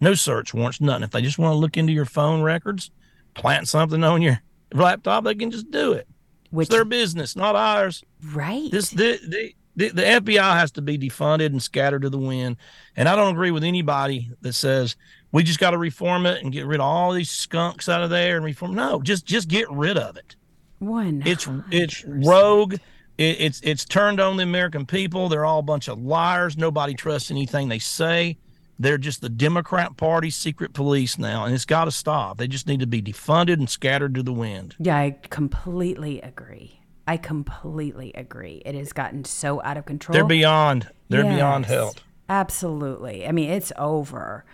[0.00, 2.90] no search warrants nothing if they just want to look into your phone records
[3.32, 4.40] plant something on your
[4.72, 6.06] laptop they can just do it
[6.50, 10.82] Which, it's their business not ours right this the, the the, the FBI has to
[10.82, 12.56] be defunded and scattered to the wind.
[12.96, 14.96] And I don't agree with anybody that says
[15.34, 18.08] we just got to reform it and get rid of all these skunks out of
[18.08, 18.72] there and reform.
[18.72, 20.36] No, just just get rid of it.
[20.78, 21.24] One.
[21.26, 22.74] It's it's rogue.
[23.18, 25.28] It, it's it's turned on the American people.
[25.28, 26.56] They're all a bunch of liars.
[26.56, 28.38] Nobody trusts anything they say.
[28.78, 32.38] They're just the Democrat Party secret police now, and it's got to stop.
[32.38, 34.76] They just need to be defunded and scattered to the wind.
[34.78, 36.80] Yeah, I completely agree.
[37.08, 38.62] I completely agree.
[38.64, 40.14] It has gotten so out of control.
[40.14, 40.90] They're beyond.
[41.08, 41.96] They're Yes, beyond help.
[42.28, 43.26] Absolutely.
[43.26, 44.44] I mean, it's over.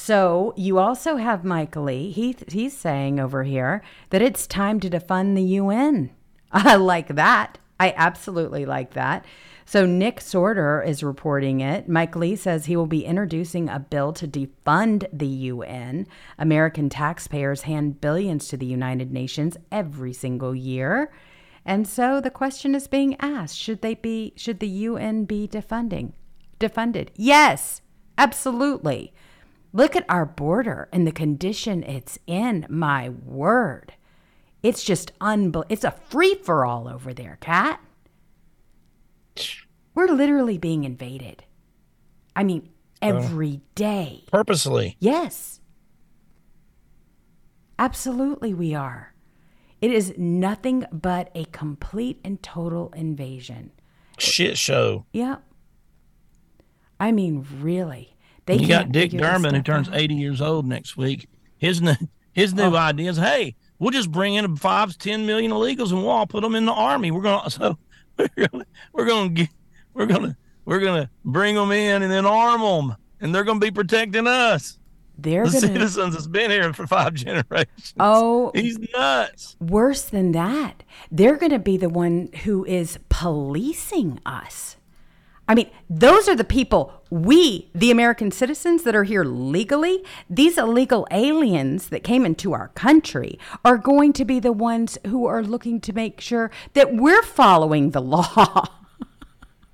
[0.00, 2.12] So you also have Mike Lee.
[2.12, 6.10] He he's saying over here that it's time to defund the UN.
[6.52, 7.58] I like that.
[7.80, 9.24] I absolutely like that.
[9.66, 11.88] So Nick Sortor is reporting it.
[11.88, 16.06] Mike Lee says he will be introducing a bill to defund the UN.
[16.38, 21.10] American taxpayers hand billions to the United Nations every single year.
[21.64, 26.12] And so the question is being asked, should they be should the UN be defunding?
[26.60, 27.08] Defunded.
[27.16, 27.82] Yes,
[28.16, 29.12] absolutely.
[29.72, 32.66] Look at our border and the condition it's in.
[32.68, 33.94] My word.
[34.62, 37.80] It's just unbel it's a free for all over there, Cat.
[39.94, 41.44] We're literally being invaded.
[42.34, 42.70] I mean,
[43.02, 44.24] uh, every day.
[44.30, 44.96] Purposely.
[45.00, 45.60] Yes.
[47.78, 49.14] Absolutely, we are.
[49.80, 53.70] It is nothing but a complete and total invasion.
[54.18, 55.06] Shit show.
[55.12, 55.42] Yep.
[56.98, 58.16] I mean, really.
[58.48, 59.94] They you got Dick Durbin who turns out.
[59.96, 61.28] 80 years old next week.
[61.58, 61.94] His new,
[62.32, 62.76] his new Oh.
[62.76, 66.42] idea is, hey, we'll just bring in five, ten million illegals and we'll all put
[66.42, 67.10] them in the army.
[67.10, 67.78] We're gonna so
[68.16, 69.48] we're gonna we're gonna get,
[69.94, 73.70] we're gonna we're gonna bring them in and then arm them, and they're gonna be
[73.70, 74.78] protecting us,
[75.18, 77.94] They're the gonna citizens that's been here for five generations.
[78.00, 79.56] Oh, He's nuts.
[79.60, 80.82] worse than that.
[81.10, 84.76] They're going to be the one who is policing us.
[85.48, 90.58] I mean, those are the people, we, the American citizens that are here legally, these
[90.58, 95.42] illegal aliens that came into our country are going to be the ones who are
[95.42, 98.64] looking to make sure that we're following the law.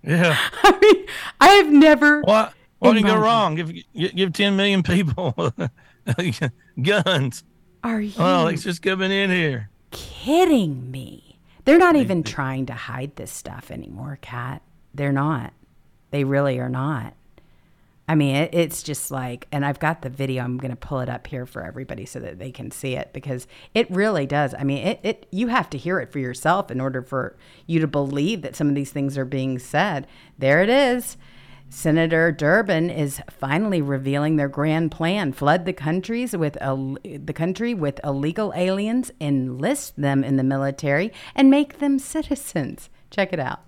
[0.07, 0.37] Yeah.
[0.63, 1.07] I mean,
[1.41, 2.21] I have never.
[2.21, 3.55] What what can go wrong?
[3.55, 5.33] Give give- give ten million people
[6.83, 7.43] guns.
[7.83, 9.71] Are oh, you Oh, it's just coming in here.
[9.91, 11.39] kidding me?
[11.65, 14.61] They're not even trying to hide this stuff anymore, Cat.
[14.93, 15.55] They're not.
[16.11, 17.15] They really are not.
[18.07, 20.45] I mean, it, it's just like, and I've got the video.
[20.45, 23.13] I'm going to pull it up here for everybody so that they can see it
[23.13, 24.55] because it really does.
[24.55, 27.37] I mean, it, it you have to hear it for yourself in order for
[27.67, 30.07] you to believe that some of these things are being said.
[30.39, 31.17] There it is.
[31.71, 37.73] Senator Durbin is finally revealing their grand plan: flood the countries with Ill- the country
[37.73, 42.91] with illegal aliens, enlist them in the military, and make them citizens.
[43.11, 43.61] Check it out.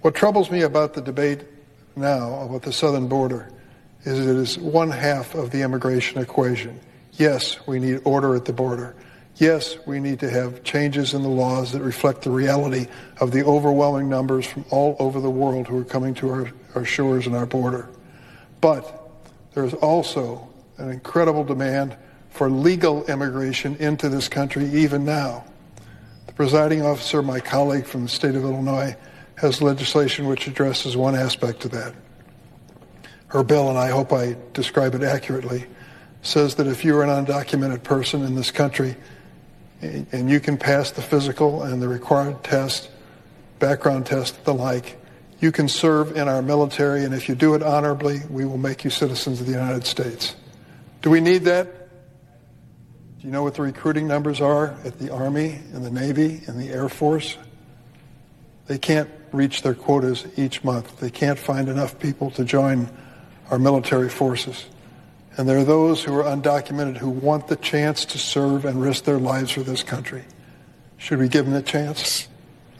[0.00, 1.42] What troubles me about the debate
[1.98, 3.50] now about the southern border
[4.04, 6.80] is it is one half of the immigration equation.
[7.12, 8.94] Yes, we need order at the border.
[9.36, 12.88] Yes, we need to have changes in the laws that reflect the reality
[13.20, 16.84] of the overwhelming numbers from all over the world who are coming to our, our
[16.84, 17.88] shores and our border.
[18.60, 19.10] But
[19.54, 21.96] there is also an incredible demand
[22.30, 25.44] for legal immigration into this country even now.
[26.26, 28.96] The presiding officer, my colleague from the state of Illinois,
[29.38, 31.94] has legislation which addresses one aspect of that.
[33.28, 35.64] Her bill, and I hope I describe it accurately,
[36.22, 38.96] says that if you're an undocumented person in this country
[39.80, 42.90] and you can pass the physical and the required test,
[43.60, 45.00] background test, the like,
[45.40, 48.82] you can serve in our military, and if you do it honorably, we will make
[48.82, 50.34] you citizens of the United States.
[51.00, 51.72] Do we need that?
[53.20, 56.58] Do you know what the recruiting numbers are at the Army and the Navy and
[56.60, 57.36] the Air Force?
[58.66, 60.98] They can't reach their quotas each month.
[61.00, 62.88] They can't find enough people to join
[63.50, 64.66] our military forces.
[65.36, 69.04] And there are those who are undocumented who want the chance to serve and risk
[69.04, 70.24] their lives for this country.
[70.96, 72.28] Should we give them the chance?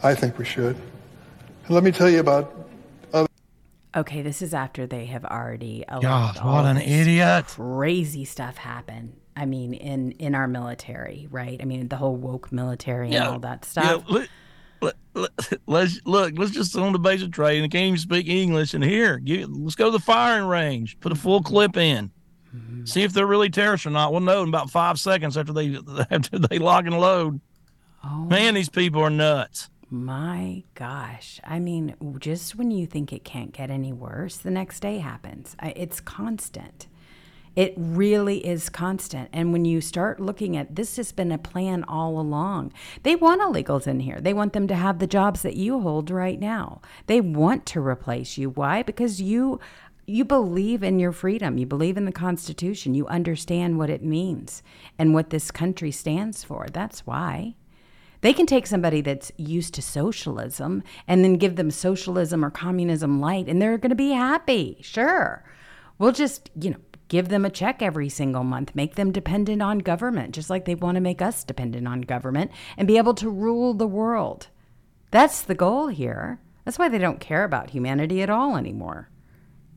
[0.02, 0.76] I think we should.
[1.66, 2.54] And let me tell you about
[3.96, 7.46] Okay, this is after they have already God, what an idiot.
[7.46, 9.14] crazy stuff happen.
[9.34, 11.58] I mean, in in our military, right?
[11.60, 14.04] I mean, the whole woke military and Yeah, all that stuff.
[14.08, 14.28] let, let,
[14.80, 14.94] let,
[15.66, 16.34] let's look.
[16.36, 18.74] Let's just sit on the basic trade, and they can't even speak English.
[18.74, 20.98] And here, give, let's go to the firing range.
[21.00, 22.10] Put a full clip in.
[22.54, 22.84] Mm-hmm.
[22.86, 24.12] See if they're really terrorists or not.
[24.12, 25.76] We'll know in about five seconds after they
[26.10, 27.40] after they lock and load.
[28.04, 29.68] Oh Man, these people are nuts.
[29.90, 31.40] my gosh!
[31.44, 35.56] I mean, just when you think it can't get any worse, the next day happens.
[35.62, 36.86] It's constant.
[37.56, 39.28] It really is constant.
[39.32, 42.72] And when you start looking at this has been a plan all along.
[43.02, 44.20] They want illegals in here.
[44.20, 46.80] They want them to have the jobs that you hold right now.
[47.06, 48.50] They want to replace you.
[48.50, 48.82] Why?
[48.82, 49.60] Because you
[50.06, 51.58] you believe in your freedom.
[51.58, 52.94] You believe in the Constitution.
[52.94, 54.62] You understand what it means
[54.98, 56.66] and what this country stands for.
[56.72, 57.56] That's why.
[58.20, 63.20] They can take somebody that's used to socialism and then give them socialism or communism
[63.20, 64.78] light, and they're going to be happy.
[64.80, 65.44] Sure.
[65.98, 69.78] We'll just, you know, give them a check every single month, make them dependent on
[69.78, 73.30] government, just like they want to make us dependent on government and be able to
[73.30, 74.48] rule the world.
[75.10, 76.40] That's the goal here.
[76.64, 79.08] That's why they don't care about humanity at all anymore.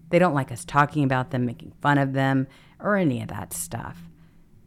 [0.09, 2.47] They don't like us talking about them, making fun of them,
[2.79, 3.97] or any of that stuff.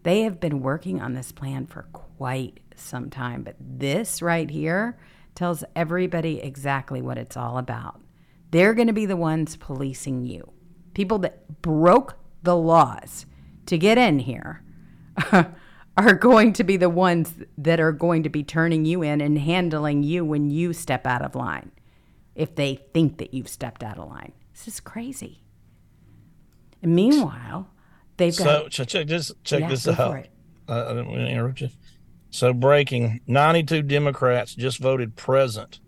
[0.02, 4.98] They have been working on this plan for quite some time, but this right here
[5.34, 8.00] tells everybody exactly what it's all about.
[8.50, 10.50] They're going to be the ones policing you.
[10.94, 13.26] People that broke the laws
[13.66, 14.62] to get in here
[15.96, 19.38] are going to be the ones that are going to be turning you in and
[19.38, 21.72] handling you when you step out of line
[22.34, 24.32] if they think that you've stepped out of line.
[24.52, 25.42] This is crazy.
[26.82, 27.70] And meanwhile,
[28.16, 28.72] they've got.
[28.72, 30.26] So check this check yeah, this out.
[30.68, 31.70] Uh, I didn't want to interrupt you.
[32.30, 35.80] So breaking: ninety-two Democrats just voted present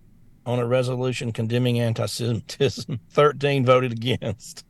[0.46, 3.00] on a resolution condemning anti-Semitism.
[3.10, 4.64] Thirteen voted against.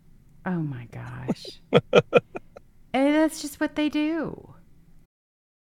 [0.47, 1.61] Oh my gosh.
[1.73, 4.55] and that's just what they do.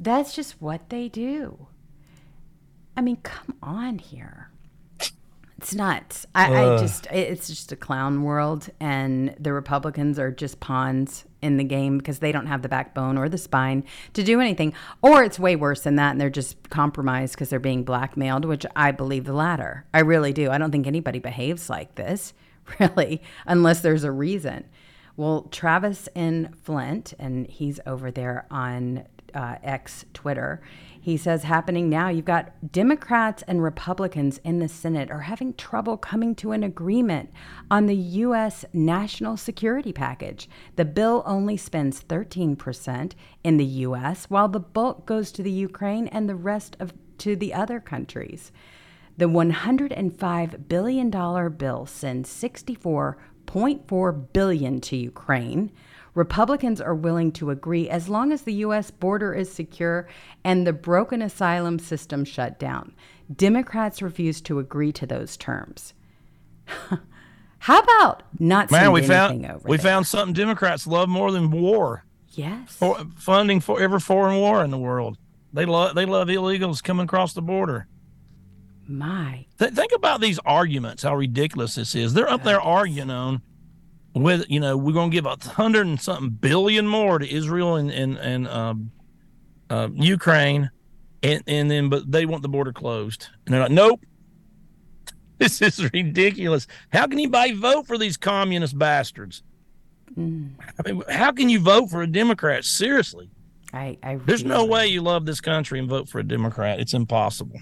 [0.00, 1.68] That's just what they do.
[2.96, 4.50] I mean, come on here.
[5.58, 6.24] It's nuts.
[6.34, 6.54] I.
[6.54, 11.64] I, just, it's just a clown world, and the Republicans are just pawns in the
[11.64, 13.84] game because they don't have the backbone or the spine
[14.14, 14.72] to do anything.
[15.02, 18.64] Or it's way worse than that, and they're just compromised because they're being blackmailed, which
[18.74, 19.84] I believe the latter.
[19.92, 20.50] I really do.
[20.50, 22.32] I don't think anybody behaves like this,
[22.80, 24.64] really, unless there's a reason.
[25.18, 30.62] Well, Travis in Flint, and he's over there on uh, ex Twitter.
[31.00, 35.96] He says, happening now, you've got Democrats and Republicans in the Senate are having trouble
[35.96, 37.32] coming to an agreement
[37.70, 38.66] on the U.S.
[38.74, 40.46] national security package.
[40.76, 43.12] The bill only spends 13%
[43.42, 47.36] in the U.S., while the bulk goes to the Ukraine and the rest of to
[47.36, 48.52] the other countries.
[49.16, 51.10] The $105 billion
[51.56, 55.70] bill sends 64.4 billion to Ukraine,
[56.14, 58.90] Republicans are willing to agree as long as the U.S.
[58.90, 60.08] border is secure
[60.44, 62.94] and the broken asylum system shut down.
[63.34, 65.94] Democrats refuse to agree to those terms.
[67.60, 69.84] How about not Man, we found we there?
[69.84, 72.04] found something Democrats love more than war.
[72.32, 75.18] Yes, for, funding for every foreign war in the world.
[75.52, 77.86] They love they love illegals coming across the border.
[78.86, 81.02] My, Th- think about these arguments.
[81.02, 82.14] How ridiculous this is.
[82.14, 83.42] They're up there arguing on
[84.14, 87.76] with you know we're going to give a hundred and something billion more to Israel
[87.76, 88.90] and and and um,
[89.68, 90.70] uh, Ukraine,
[91.22, 94.00] and and then but they want the border closed, and they're like, nope,
[95.38, 96.66] this is ridiculous.
[96.92, 99.42] How can anybody vote for these communist bastards?
[100.16, 100.52] Mm.
[100.84, 102.64] I mean, how can you vote for a Democrat?
[102.64, 103.30] Seriously,
[103.72, 106.80] I, I there's no way you love this country and vote for a Democrat.
[106.80, 107.60] It's impossible.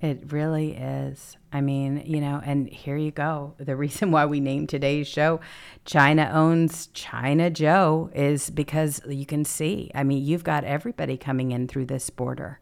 [0.00, 1.36] It really is.
[1.52, 3.54] I mean, you know, and here you go.
[3.58, 5.40] The reason why we named today's show
[5.84, 11.50] China Owns China Joe is because you can see, I mean, you've got everybody coming
[11.50, 12.60] in through this border.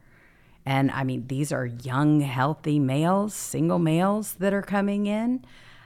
[0.65, 5.45] And I mean, these are young, healthy males, single males that are coming in.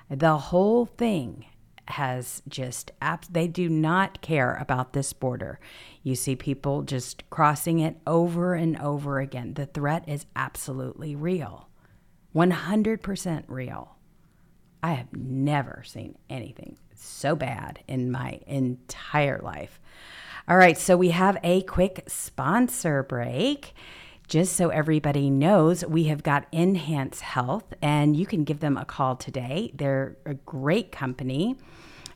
[0.08, 1.46] The whole thing
[1.88, 2.92] has just,
[3.30, 5.58] they do not care about this border.
[6.02, 9.54] You see people just crossing it over and over again.
[9.54, 11.68] The threat is absolutely real,
[12.34, 13.96] 100% real.
[14.82, 19.80] I have never seen anything so bad in my entire life.
[20.48, 23.74] All right, so we have a quick sponsor break.
[24.30, 28.84] Just so everybody knows, we have got Enhance Health, and you can give them a
[28.84, 29.72] call today.
[29.74, 31.56] They're a great company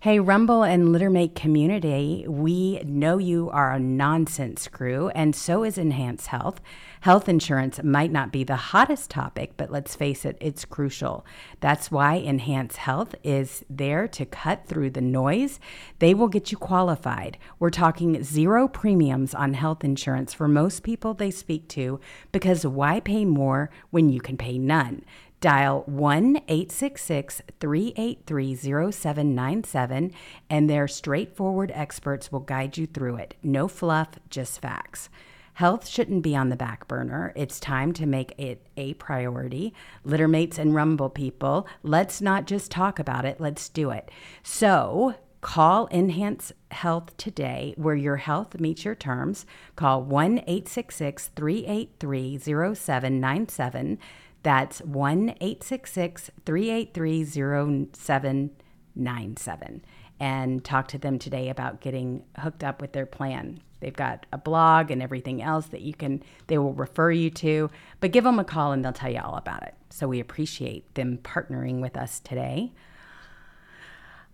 [0.04, 5.78] Hey, Rumble and Littermate community, we know you are a nonsense crew, and so is
[5.78, 6.60] Enhance Health.
[7.00, 11.24] Health insurance might not be the hottest topic, but let's face it, it's crucial.
[11.60, 15.58] That's why Enhance Health is there to cut through the noise.
[16.00, 17.38] They will get you qualified.
[17.58, 21.98] We're talking zero premiums on health insurance for most people they speak to
[22.30, 25.02] because why pay more when you can pay none?
[25.44, 30.10] Dial 1 866 383 0797
[30.48, 33.34] and their straightforward experts will guide you through it.
[33.42, 35.10] No fluff, just facts.
[35.52, 37.30] Health shouldn't be on the back burner.
[37.36, 39.74] It's time to make it a priority.
[40.06, 44.10] Littermates and Rumble people, let's not just talk about it, let's do it.
[44.42, 49.44] So, Call Enhance Health today, where your health meets your terms.
[49.76, 53.98] Call 1 866 383 0797.
[54.44, 59.84] That's 1 866 383 0797.
[60.20, 63.60] And talk to them today about getting hooked up with their plan.
[63.80, 67.70] They've got a blog and everything else that you can, they will refer you to,
[68.00, 69.74] but give them a call and they'll tell you all about it.
[69.90, 72.72] So we appreciate them partnering with us today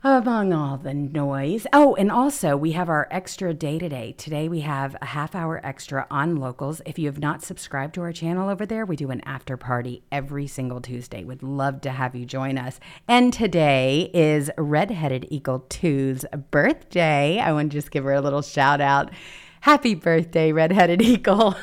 [0.02, 1.66] among all the noise.
[1.72, 4.12] Oh, and also we have our extra day today.
[4.12, 6.80] Today we have a half hour extra on locals.
[6.86, 10.02] If you have not subscribed to our channel over there, we do an after party
[10.10, 11.22] every single Tuesday.
[11.22, 12.80] Would love to have you join us.
[13.06, 17.38] And today is Redheaded Eagle 2's birthday.
[17.38, 19.10] I want to just give her a little shout out.
[19.60, 21.56] Happy birthday, Redheaded Eagle.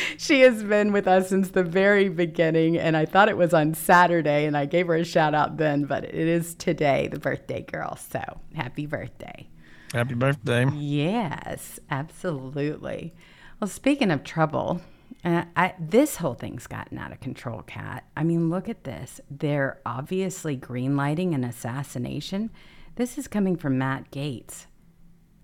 [0.18, 3.74] she has been with us since the very beginning, and I thought it was on
[3.74, 7.62] Saturday, and I gave her a shout out then, but it is today, the birthday
[7.62, 7.96] girl.
[7.96, 8.20] So
[8.54, 9.48] happy birthday.
[9.92, 10.66] Happy birthday.
[10.74, 13.14] Yes, absolutely.
[13.60, 14.80] Well, speaking of trouble,
[15.24, 18.04] uh, I, this whole thing's gotten out of control, Cat.
[18.16, 19.20] I mean, look at this.
[19.30, 22.50] They're obviously greenlighting an assassination.
[22.96, 24.66] This is coming from Matt Gaetz.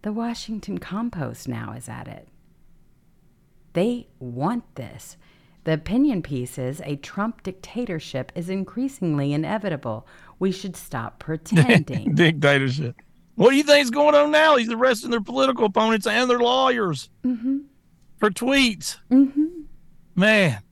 [0.03, 2.29] The Washington Compost now is at it.
[3.77, 5.19] They want this.
[5.65, 10.07] The opinion piece is a Trump dictatorship is increasingly inevitable.
[10.39, 12.15] We should stop pretending.
[12.15, 12.97] dictatorship.
[13.35, 14.57] What do you think is going on now?
[14.57, 17.59] He's arresting their political opponents and their lawyers mm-hmm.
[18.17, 18.97] for tweets.
[19.11, 19.45] Mm-hmm.
[20.15, 20.53] Man.
[20.53, 20.63] Isn't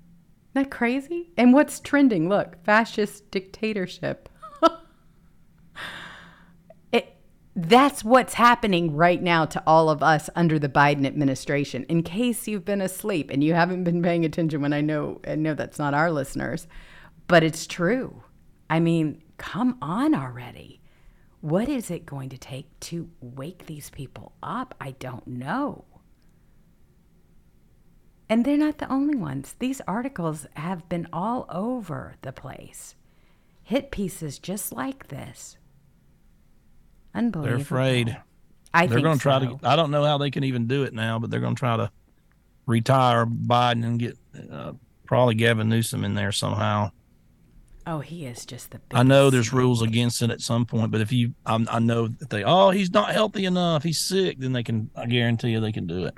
[0.55, 1.29] that crazy?
[1.37, 2.31] And what's trending?
[2.31, 4.31] Look, fascist dictatorship.
[7.57, 11.85] That's what's happening right now to all of us under the Biden administration.
[11.89, 15.37] In case you've been asleep and you haven't been paying attention when I know I
[15.37, 16.67] know that's not our listeners,
[17.29, 18.25] but it's true.
[18.69, 20.81] I mean, come on already.
[21.43, 24.75] What is it going to take to wake these people up?
[24.81, 25.85] I don't know.
[28.29, 29.55] And they're not the only ones.
[29.59, 32.97] These articles have been all over the place.
[33.63, 35.59] Hit pieces just like this.
[37.15, 37.57] Unbelievable.
[37.57, 38.17] They're afraid.
[38.73, 39.59] I they're going to try to.
[39.63, 41.77] I don't know how they can even do it now, but they're going to try
[41.77, 41.91] to
[42.67, 44.19] retire Biden and get
[44.51, 44.73] uh,
[45.07, 46.91] probably Gavin Newsom in there somehow.
[47.87, 48.81] Oh, he is just the.
[48.93, 52.09] I know there's rules against it at some point, but if you, I, I know
[52.09, 54.91] that they, oh, he's not healthy enough, he's sick, then they can.
[54.97, 56.15] I guarantee you, they can do it.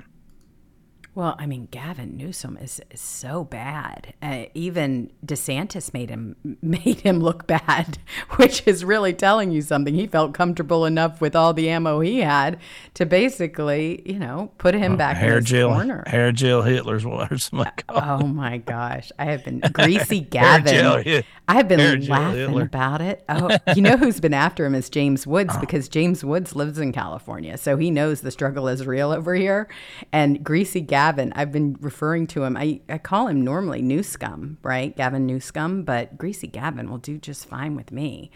[1.17, 4.13] Well, I mean, Gavin Newsom is, is so bad.
[4.21, 7.97] Uh, even DeSantis made him made him look bad,
[8.35, 9.95] which is really telling you something.
[9.95, 12.59] He felt comfortable enough with all the ammo he had
[12.93, 16.03] to basically, you know, put him Oh, back hair in his gel, corner.
[16.05, 17.73] hair gel Hitler's or something.
[17.89, 20.71] Oh my gosh, I have been greasy Gavin.
[20.71, 23.23] gel Hit- I have been hair laughing about it.
[23.27, 26.91] Oh, you know who's been after him is James Woods because James Woods lives in
[26.91, 29.67] California, so he knows the struggle is real over here.
[30.11, 32.57] And greasy Gavin, I've been referring to him.
[32.57, 34.95] I, I call him normally New Scum, right?
[34.95, 38.31] Gavin New Scum, but greasy Gavin will do just fine with me.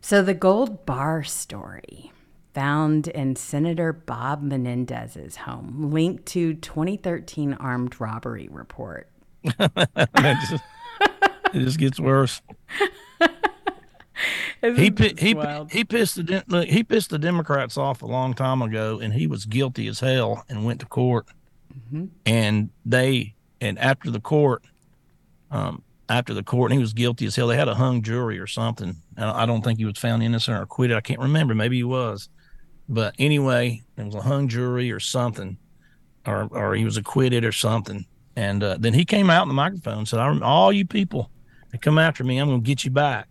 [0.00, 2.12] So the gold bar story
[2.54, 9.08] found in Senator Bob Menendez's home, linked to 2013 armed robbery report.
[9.44, 10.64] it, just,
[11.52, 12.40] it just gets worse.
[14.62, 15.34] he he
[15.70, 19.26] he pissed the look, he pissed the Democrats off a long time ago, and he
[19.26, 21.26] was guilty as hell and went to court.
[22.26, 24.64] And they and after the court,
[25.50, 27.48] um, after the court, and he was guilty as hell.
[27.48, 28.96] They had a hung jury or something.
[29.16, 30.96] I I don't think he was found innocent or acquitted.
[30.96, 31.54] I can't remember.
[31.54, 32.28] Maybe he was,
[32.88, 35.56] but anyway, it was a hung jury or something,
[36.26, 38.04] or or he was acquitted or something.
[38.36, 41.30] And uh, then he came out in the microphone and said, I, "All you people
[41.70, 43.28] that come after me, I'm going to get you back."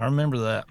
[0.00, 0.64] I remember that.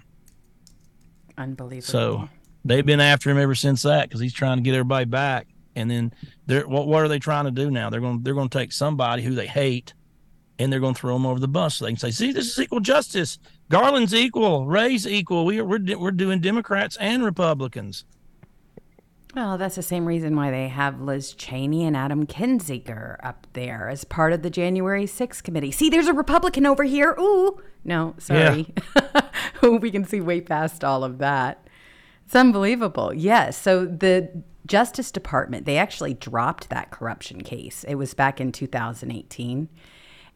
[1.38, 1.88] Unbelievable.
[1.88, 2.30] So
[2.66, 5.48] they've been after him ever since that because he's trying to get everybody back.
[5.76, 6.14] And then
[6.48, 7.90] they're what what are they trying to do now?
[7.90, 9.94] They're going they're going to take somebody who they hate
[10.60, 12.48] and they're going to throw them over the bus so they can say, "See, this
[12.50, 13.38] is equal justice.
[13.70, 14.66] Garland's equal.
[14.66, 15.46] Wray's equal.
[15.46, 18.06] We are we're we're doing Democrats and Republicans."
[19.36, 23.88] Well, that's the same reason why they have Liz Cheney and Adam Kinzinger up there
[23.88, 25.70] as part of the January 6th committee.
[25.70, 27.16] See, there's a Republican over here.
[27.20, 28.74] Ooh, no, sorry.
[28.96, 29.22] Yeah.
[29.62, 31.68] we can see way past all of that.
[32.26, 33.14] It's unbelievable.
[33.14, 33.62] Yes.
[33.62, 37.84] So the Justice Department, they actually dropped that corruption case.
[37.88, 39.70] It was back in 2018.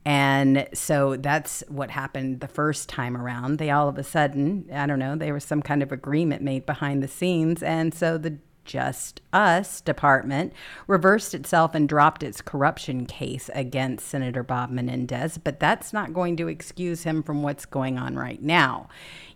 [0.04, 3.60] And so that's what happened the first time around.
[3.60, 6.66] They all of a sudden, I don't know, there was some kind of agreement made
[6.66, 7.62] behind the scenes.
[7.62, 10.54] And so the just Us department
[10.88, 16.38] reversed itself and dropped its corruption case against Senator Bob Menendez, but that's not going
[16.38, 18.88] to excuse him from what's going on right now.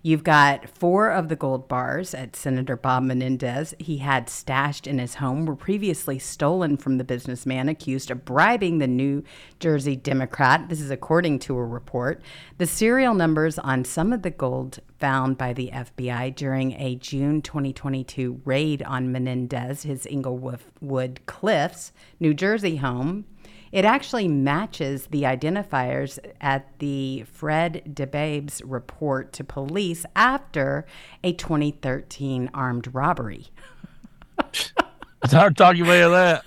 [0.06, 5.00] You've got four of the gold bars at Senator Bob Menendez he had stashed in
[5.00, 9.24] his home were previously stolen from the businessman accused of bribing the New
[9.60, 10.70] Jersey Democrat.
[10.70, 12.22] This is according to a report.
[12.60, 17.42] The serial numbers on some of the gold found by the FBI during a June
[17.42, 23.26] 2022 raid on Menendez, his Englewood Cliffs, New Jersey home,
[23.76, 30.86] it actually matches the identifiers at the Fred Daibes report to police after
[31.26, 33.48] a 2013 armed robbery.
[34.40, 36.44] it's hard to talk your way out of that.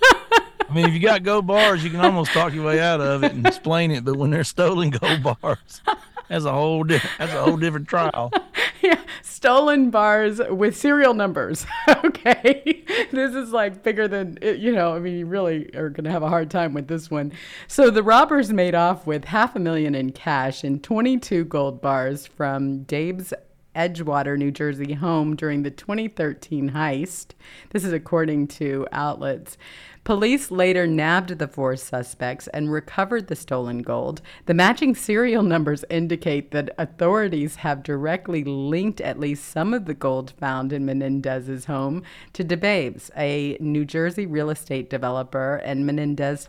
[0.67, 3.23] I mean, if you got gold bars, you can almost talk your way out of
[3.23, 4.03] it and explain it.
[4.03, 5.81] But when they're stolen gold bars,
[6.29, 8.31] that's a whole di- that's a whole different trial.
[8.81, 11.65] yeah, stolen bars with serial numbers.
[12.05, 14.95] okay, this is like bigger than you know.
[14.95, 17.31] I mean, you really are going to have a hard time with this one.
[17.67, 22.27] So the robbers made off with half a million in cash and 22 gold bars
[22.27, 23.33] from Daibes'
[23.75, 27.31] Edgewater, New Jersey home during the 2013 heist.
[27.69, 29.57] This is according to outlets.
[30.03, 34.21] Police later nabbed the four suspects and recovered the stolen gold.
[34.45, 39.93] The matching serial numbers indicate that authorities have directly linked at least some of the
[39.93, 46.47] gold found in Menendez's home to Daibes, a New Jersey real estate developer and Menendez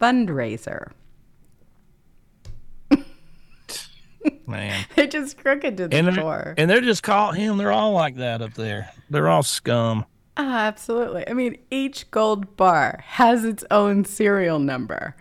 [0.00, 0.92] fundraiser.
[4.46, 7.56] Man, they're just crooked to the and core, and they're just caught him.
[7.56, 8.90] They're all like that up there.
[9.08, 10.04] They're all scum.
[10.42, 11.28] Ah, absolutely.
[11.28, 15.14] I mean, each gold bar has its own serial number.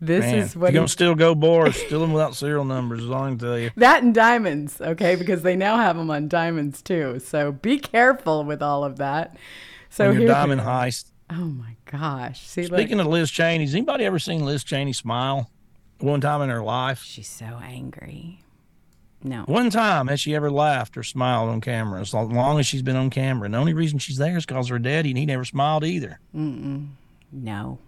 [0.00, 3.00] This Man, is what you're gonna steal gold bars, steal them without serial numbers.
[3.00, 6.26] As long as tell you that and diamonds, okay, because they now have them on
[6.26, 7.20] diamonds too.
[7.20, 9.36] So be careful with all of that.
[9.90, 11.10] So your diamond heist.
[11.28, 12.40] Oh my gosh!
[12.46, 15.50] See, speaking of Liz Cheney, has anybody ever seen Liz Cheney smile
[15.98, 17.02] one time in her life?
[17.02, 18.41] She's so angry.
[19.24, 19.44] No.
[19.46, 22.96] One time has she ever laughed or smiled on camera as long as she's been
[22.96, 23.46] on camera.
[23.46, 26.18] And the only reason she's there is because her daddy and he never smiled either.
[26.34, 26.88] Mm-mm.
[27.30, 27.78] No.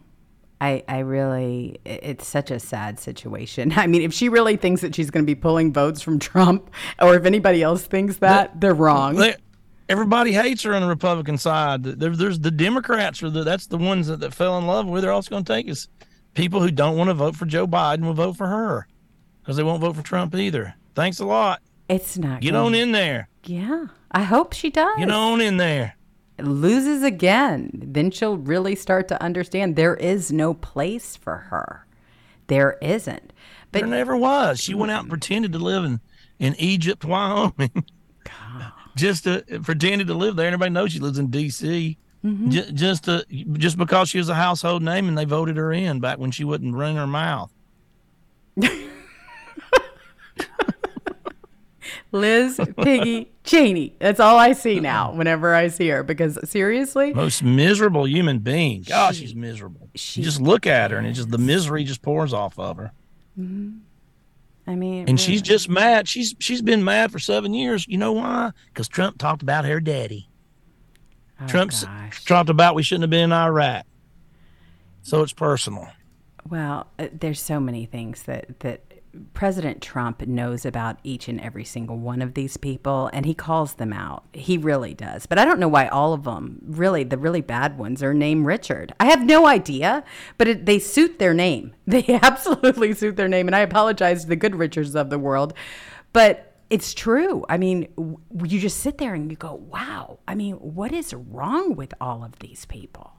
[0.61, 3.72] I, I really, it's such a sad situation.
[3.76, 6.70] I mean, if she really thinks that she's going to be pulling votes from Trump,
[7.01, 9.16] or if anybody else thinks that, they're wrong.
[9.16, 9.35] They,
[9.89, 11.82] everybody hates her on the Republican side.
[11.82, 15.05] There, there's the Democrats are the, that's the ones that, that fell in love with
[15.05, 15.11] her.
[15.11, 15.89] All it's going to take is
[16.35, 18.87] people who don't want to vote for Joe Biden will vote for her
[19.43, 20.74] because they won't vote for Trump either.
[20.95, 21.61] Thanks a lot.
[21.88, 22.40] It's not.
[22.40, 23.28] Get on in there.
[23.45, 24.99] Yeah, I hope she does.
[24.99, 25.97] Get on in there.
[26.38, 31.86] Loses again, then she'll really start to understand there is no place for her.
[32.49, 33.32] There isn't.
[33.70, 34.61] But there never was.
[34.61, 36.01] She went out and pretended to live in
[36.38, 37.84] in Egypt, Wyoming.
[38.97, 40.47] just to pretended to live there.
[40.47, 41.99] Everybody knows she lives in D.C.
[42.24, 42.51] Mm-hmm.
[42.51, 46.01] J- just to, just because she was a household name and they voted her in
[46.01, 47.53] back when she wouldn't ring her mouth.
[52.12, 53.95] Liz Piggy Cheney.
[53.99, 56.03] That's all I see now whenever I see her.
[56.03, 58.82] Because seriously, most miserable human being.
[58.82, 59.89] Gosh, she, she's miserable.
[59.95, 62.76] She, you just look at her, and it just the misery just pours off of
[62.76, 62.93] her.
[63.39, 63.78] Mm-hmm.
[64.66, 65.18] I mean, and really.
[65.18, 66.09] she's just mad.
[66.09, 67.87] She's she's been mad for seven years.
[67.87, 68.53] You know why?
[68.68, 70.28] Because Trump talked about her daddy.
[71.41, 71.72] Oh, Trump
[72.26, 73.85] talked about we shouldn't have been in Iraq.
[75.03, 75.89] So it's personal.
[76.49, 78.80] Well, uh, there's so many things that that
[79.33, 83.75] President Trump knows about each and every single one of these people and he calls
[83.75, 84.25] them out.
[84.33, 85.27] He really does.
[85.27, 88.47] But I don't know why all of them, really, the really bad ones, are named
[88.47, 88.95] Richard.
[88.99, 90.05] I have no idea,
[90.39, 91.75] but it, they suit their name.
[91.87, 93.47] They absolutely suit their name.
[93.47, 95.55] And I apologize to the good Richards of the world.
[96.12, 97.45] But it's true.
[97.49, 97.89] I mean,
[98.43, 100.19] you just sit there and you go, wow.
[100.27, 103.12] I mean, what is wrong with all of these people?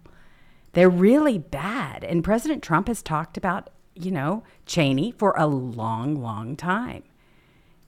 [0.74, 2.04] They're really bad.
[2.04, 7.04] And President Trump has talked about you know, Cheney for a long, long time.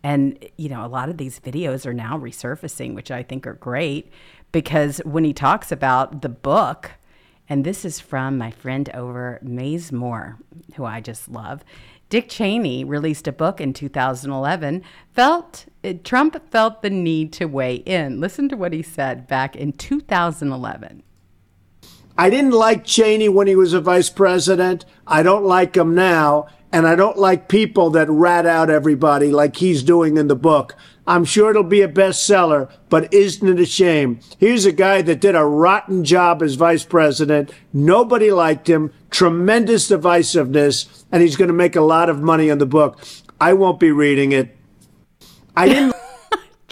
[0.04, 3.54] And, you know, a lot of these videos are now resurfacing, which I think are
[3.54, 4.12] great
[4.52, 6.92] because when he talks about the book,
[7.50, 10.38] and this is from my friend over Maze Moore,
[10.76, 11.64] who I just love.
[12.10, 14.84] Dick Cheney released a book in 2011.
[15.14, 18.20] Felt uh, Trump felt the need to weigh in.
[18.22, 21.04] Listen to what he said back in 2011.
[22.18, 24.86] I didn't like Cheney when he was a vice president.
[25.06, 26.48] I don't like him now.
[26.72, 30.76] And I don't like people that rat out everybody like he's doing in the book.
[31.06, 34.20] I'm sure it'll be a bestseller, but isn't it a shame?
[34.38, 37.52] Here's a guy that did a rotten job as vice president.
[37.72, 42.58] Nobody liked him, tremendous divisiveness, and he's going to make a lot of money on
[42.58, 43.00] the book.
[43.40, 44.58] I won't be reading it.
[45.56, 45.96] I didn't.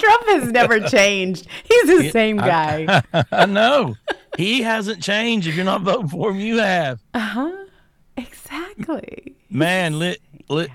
[0.05, 1.47] Trump has never changed.
[1.63, 3.03] He's the same guy.
[3.13, 3.95] I, I know.
[4.37, 5.47] He hasn't changed.
[5.47, 7.01] If you're not voting for him, you have.
[7.13, 7.65] Uh huh.
[8.17, 9.35] Exactly.
[9.49, 10.69] Man, lit, lit,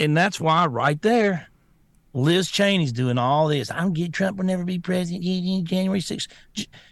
[0.00, 1.48] and that's why right there,
[2.12, 3.70] Liz Cheney's doing all this.
[3.70, 5.22] I don't get Trump will never be president.
[5.66, 6.28] January 6th.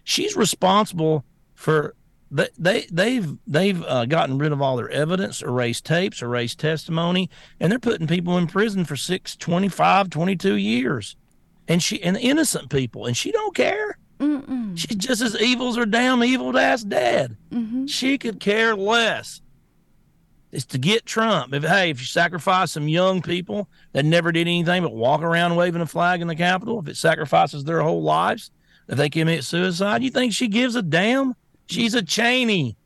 [0.05, 1.95] She's responsible for
[2.31, 7.31] they, they they've they've uh, gotten rid of all their evidence, erased tapes, erased testimony,
[7.61, 11.17] and they're putting people in prison for six, 25, 22 years,
[11.69, 13.99] and she and innocent people, and she don't care.
[14.21, 14.79] Mm-mm.
[14.79, 17.37] She's just as evil as her damn evil ass dad.
[17.51, 17.87] Mm-hmm.
[17.87, 19.41] She could care less.
[20.53, 21.53] It's to get Trump.
[21.53, 25.57] If hey, if you sacrifice some young people that never did anything but walk around
[25.57, 28.53] waving a flag in the Capitol, if it sacrifices their whole lives,
[28.89, 31.35] if they commit suicide, you think she gives a damn?
[31.67, 32.77] She's a Cheney.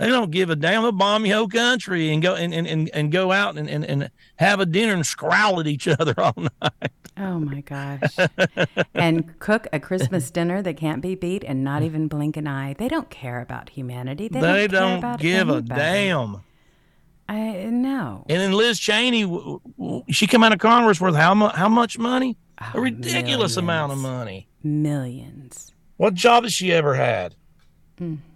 [0.00, 0.80] They don't give a damn.
[0.80, 3.84] They'll bomb your whole country and go and, and, and, and go out and, and,
[3.84, 6.92] and have a dinner and scrowl at each other all night.
[7.18, 8.16] Oh my gosh.
[8.94, 12.74] and cook a Christmas dinner that can't be beat and not even blink an eye.
[12.78, 14.28] They don't care about humanity.
[14.28, 15.70] They, They don't, don't, care about give anybody.
[15.70, 16.42] a damn.
[17.28, 18.24] I know.
[18.30, 19.60] And then Liz Cheney,
[20.08, 21.54] she come out of Congress worth how much?
[21.54, 22.38] How much money?
[22.58, 24.48] a oh, ridiculous amount of money.
[24.62, 25.72] Millions.
[25.98, 27.34] What job has she ever had?
[28.00, 28.29] Mm-hmm.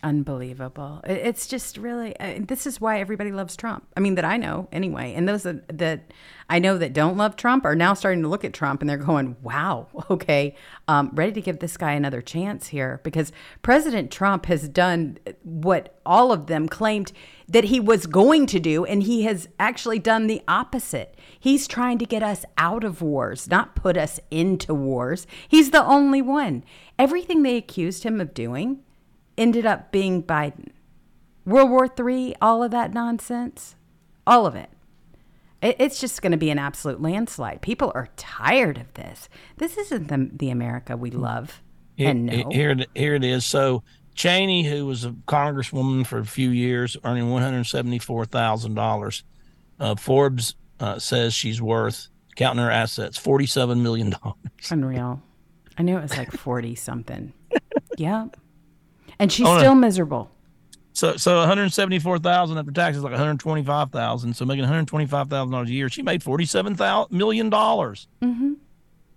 [0.00, 1.00] Unbelievable.
[1.04, 3.84] It's just really, uh, this is why everybody loves Trump.
[3.96, 5.12] I mean, that I know anyway.
[5.14, 6.12] And those that, that
[6.48, 8.96] I know that don't love Trump are now starting to look at Trump and they're
[8.96, 10.54] going, wow, okay,
[10.86, 13.32] um, ready to give this guy another chance here because
[13.62, 17.10] President Trump has done what all of them claimed
[17.48, 18.84] that he was going to do.
[18.84, 21.18] And he has actually done the opposite.
[21.40, 25.26] He's trying to get us out of wars, not put us into wars.
[25.48, 26.62] He's the only one.
[27.00, 28.84] Everything they accused him of doing
[29.38, 30.68] ended up being Biden.
[31.46, 33.74] World War III, all of that nonsense,
[34.26, 34.68] all of it.
[35.62, 37.62] It- It's just going to be an absolute landslide.
[37.62, 39.28] People are tired of this.
[39.56, 41.62] This isn't the, the America we love
[41.96, 42.50] and Here- know.
[42.50, 43.44] Here, it- here it is.
[43.46, 43.82] So
[44.14, 49.22] Cheney, who was a congresswoman for a few years, earning one hundred seventy-four thousand dollars,
[49.80, 54.36] uh, Forbes uh, says she's worth, counting her assets, forty-seven million dollars.
[54.70, 55.22] Unreal.
[55.78, 57.32] I knew it was like 40 something.
[57.96, 58.26] yeah.
[59.18, 60.30] And she's Oh, still miserable.
[60.92, 64.34] So, so one hundred seventy-four thousand after taxes, like one hundred twenty-five thousand.
[64.34, 66.76] So making one hundred twenty-five thousand dollars a year, she made 47
[67.10, 68.08] million dollars.
[68.20, 68.54] Mm-hmm.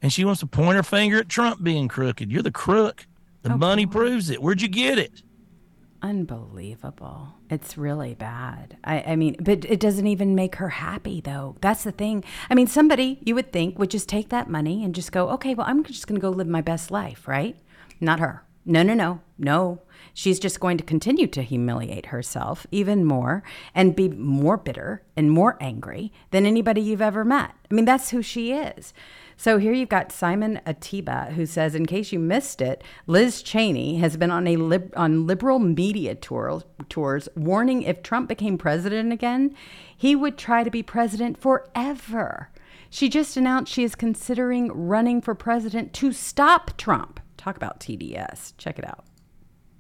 [0.04, 2.32] And she wants to point her finger at Trump being crooked.
[2.32, 3.06] You're the crook.
[3.44, 4.42] The money proves it.
[4.42, 5.24] Where'd you get it?
[6.04, 7.30] Unbelievable.
[7.50, 8.78] It's really bad.
[8.84, 11.56] I, I mean, but it doesn't even make her happy, though.
[11.62, 12.24] That's the thing.
[12.50, 15.54] I mean, somebody you would think would just take that money and just go, okay,
[15.56, 17.56] well, I'm just going to go live my best life, right?
[18.00, 18.44] Not her.
[18.66, 19.82] No, no, no, no.
[20.14, 23.44] She's just going to continue to humiliate herself even more
[23.74, 27.56] and be more bitter and more angry than anybody you've ever met.
[27.70, 28.94] I mean, that's who she is.
[29.38, 33.98] So here you've got Simon Ateba who says, in case you missed it, Liz Cheney
[33.98, 39.12] has been on a lib- on liberal media tour- tours, warning if Trump became president
[39.12, 39.56] again,
[39.96, 42.50] he would try to be president forever.
[42.92, 47.21] She just announced she is considering running for president to stop Trump.
[47.42, 48.54] Talk about TDS.
[48.60, 49.04] Check it out.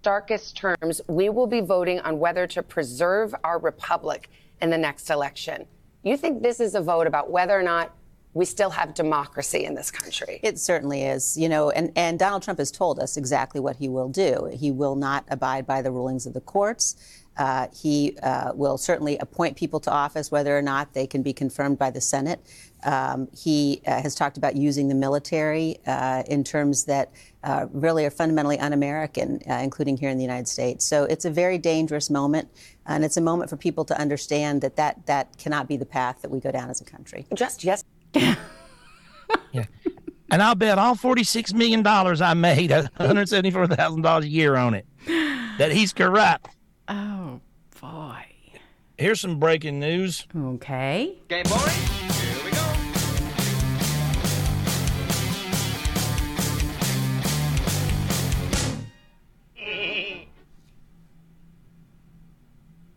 [0.01, 4.31] darkest terms, we will be voting on whether to preserve our republic
[4.63, 5.67] in the next election.
[6.01, 7.93] You think this is a vote about whether or not
[8.33, 10.39] we still have democracy in this country?
[10.41, 13.87] It certainly is, you know, and, and Donald Trump has told us exactly what he
[13.89, 14.49] will do.
[14.51, 16.95] He will not abide by the rulings of the courts.
[17.37, 21.33] Uh, he uh, will certainly appoint people to office, whether or not they can be
[21.33, 22.39] confirmed by the Senate.
[22.83, 27.11] Um, he uh, has talked about using the military uh, in terms that
[27.43, 30.85] uh, really are fundamentally un-American, uh, including here in the United States.
[30.85, 32.49] So it's a very dangerous moment,
[32.85, 36.21] and it's a moment for people to understand that that, that cannot be the path
[36.21, 37.25] that we go down as a country.
[37.33, 37.83] Just yes.
[38.13, 38.35] yeah.
[40.31, 44.29] And I'll bet all forty-six million dollars I made, one hundred seventy-four thousand dollars a
[44.29, 46.49] year on it, that he's corrupt.
[46.87, 47.41] Oh,
[47.81, 48.25] boy.
[48.97, 50.27] Here's some breaking news.
[50.35, 51.17] Okay.
[51.27, 51.71] Game boy,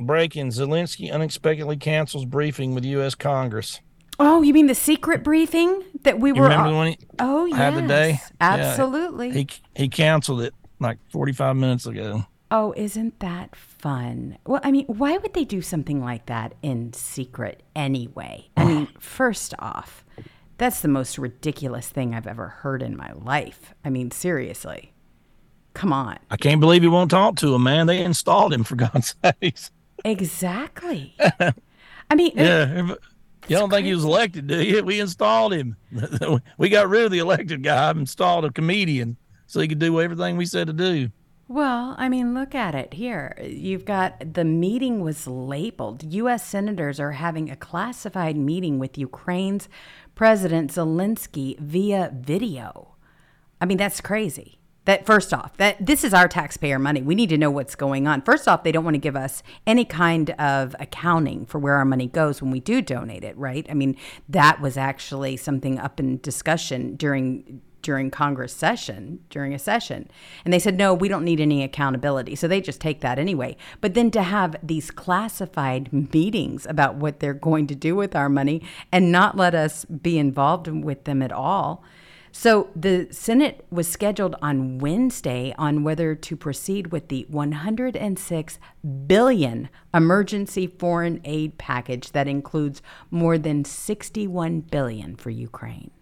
[0.06, 3.14] breaking: Zelensky unexpectedly cancels briefing with U.S.
[3.14, 3.80] Congress.
[4.18, 6.42] Oh, you mean the secret briefing that we You were?
[6.44, 7.56] remember the one he oh, yes.
[7.56, 8.10] had the day?
[8.10, 9.30] Yeah, Absolutely.
[9.32, 12.26] he he canceled it like 45 minutes ago.
[12.50, 14.38] Oh, isn't that fun?
[14.46, 18.48] Well, I mean, why would they do something like that in secret anyway?
[18.56, 20.04] I mean, first off,
[20.58, 23.74] that's the most ridiculous thing I've ever heard in my life.
[23.84, 24.92] I mean, seriously.
[25.72, 26.18] Come on.
[26.30, 27.88] I can't believe he won't talk to him, man.
[27.88, 29.72] They installed him for God's sakes.
[30.04, 31.16] Exactly.
[32.10, 32.94] I mean, Yeah.
[33.46, 34.82] You don't think he was elected, do you?
[34.82, 35.76] We installed him.
[36.58, 40.36] we got rid of the elected guy installed a comedian so he could do everything
[40.36, 41.10] we said to do.
[41.46, 43.36] Well, I mean, look at it here.
[43.42, 46.02] You've got the meeting was labeled.
[46.14, 46.46] U.S.
[46.46, 49.68] senators are having a classified meeting with Ukraine's
[50.14, 52.94] President Zelensky via video.
[53.60, 54.58] I mean, that's crazy.
[54.84, 57.00] That first off, that this is our taxpayer money.
[57.00, 58.20] We need to know what's going on.
[58.20, 61.86] First off, they don't want to give us any kind of accounting for where our
[61.86, 63.66] money goes when we do donate it, right?
[63.70, 63.96] I mean,
[64.28, 70.10] that was actually something up in discussion during during Congress session, during a session.
[70.44, 72.34] And they said, no, we don't need any accountability.
[72.34, 73.56] So they just take that anyway.
[73.80, 78.30] But then to have these classified meetings about what they're going to do with our
[78.30, 81.84] money and not let us be involved with them at all.
[82.36, 88.58] So the Senate was scheduled on Wednesday on whether to proceed with the 106
[89.06, 95.92] billion emergency foreign aid package that includes more than 61 billion for Ukraine.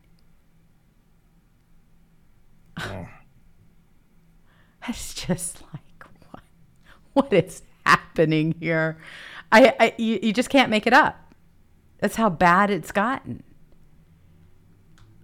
[2.79, 6.43] That's just like what?
[7.13, 8.97] What is happening here?
[9.53, 11.35] I, I you, you just can't make it up.
[11.99, 13.43] That's how bad it's gotten.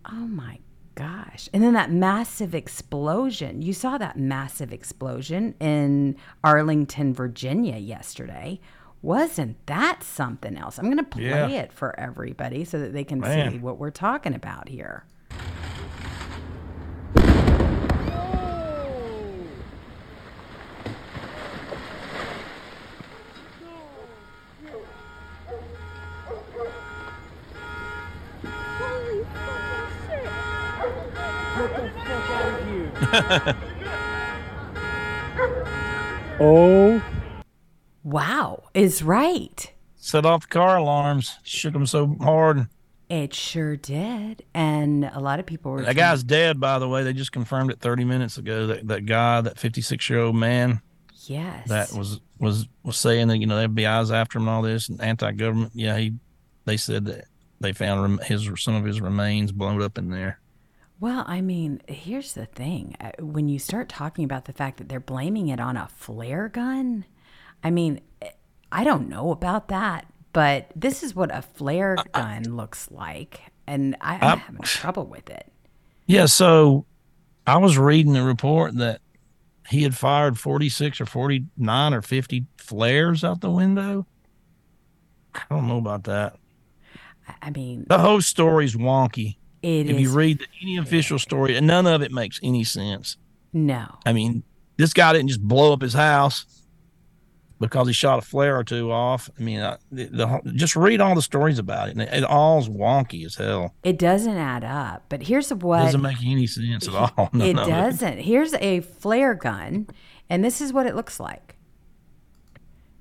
[0.04, 0.58] Oh my
[0.98, 1.48] gosh.
[1.52, 3.62] And then that massive explosion.
[3.62, 8.60] You saw that massive explosion in Arlington, Virginia yesterday.
[9.00, 10.76] Wasn't that something else?
[10.78, 11.46] I'm going to play Yeah.
[11.48, 13.52] it for everybody so that they can Man.
[13.52, 15.04] see what we're talking about here.
[36.40, 37.02] oh.
[38.04, 39.72] Wow, is right.
[39.96, 41.38] Set off the car alarms.
[41.42, 42.68] Shook them so hard.
[43.08, 44.44] It sure did.
[44.54, 47.02] And a lot of people were That guy's dead, by the way.
[47.02, 48.66] They just confirmed it 30 minutes ago.
[48.66, 50.80] That that guy, that 56 year old man,
[51.26, 51.68] Yes.
[51.68, 54.88] that was was was saying that you know the FBI's after him and all this
[54.88, 55.72] and anti government.
[55.74, 56.14] Yeah, he
[56.66, 57.24] they said that
[57.60, 60.38] they found his some of his remains blown up in there.
[61.00, 62.96] Well, I mean, here's the thing.
[63.00, 66.48] Uh, When you start talking about the fact that they're blaming it on a flare
[66.48, 67.04] gun,
[67.62, 68.30] I mean, eh,
[68.72, 73.40] I don't know about that, but this is what a flare gun looks like.
[73.66, 75.52] And I, I'm having trouble with it.
[76.06, 76.84] Yeah, so
[77.46, 79.00] I was reading a report that
[79.68, 84.06] he had fired 46 or 49 or 50 flares out the window.
[85.34, 86.36] I don't know about that.
[87.28, 89.36] I- I mean, The whole story's wonky.
[89.62, 93.16] It if you is read any official story, and none of it makes any sense.
[93.52, 93.86] no.
[94.06, 94.42] I mean,
[94.76, 96.46] this guy didn't just blow up his house
[97.60, 99.28] because he shot a flare or two off.
[99.38, 102.24] I mean, uh, the, the just read all the stories about it, and it, it
[102.24, 103.74] all's wonky as hell.
[103.82, 105.04] It doesn't add up.
[105.08, 107.30] But here's what doesn't make any sense at all.
[107.34, 108.18] it doesn't.
[108.18, 109.88] Here's a flare gun,
[110.30, 111.56] and this is what it looks like.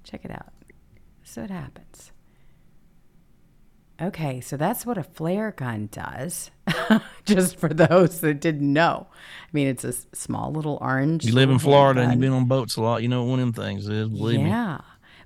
[0.03, 0.53] Check it out.
[1.24, 1.86] So it happens.
[4.00, 6.52] Okay, so that's what a flare gun does.
[7.26, 9.08] Just for those that didn't know.
[9.12, 11.26] I mean, it's a small little orange.
[11.26, 13.02] You live in Florida and you've been on boats a lot.
[13.02, 14.08] You know what one of them things is.
[14.10, 14.50] Believe me.
[14.50, 14.82] Yeah.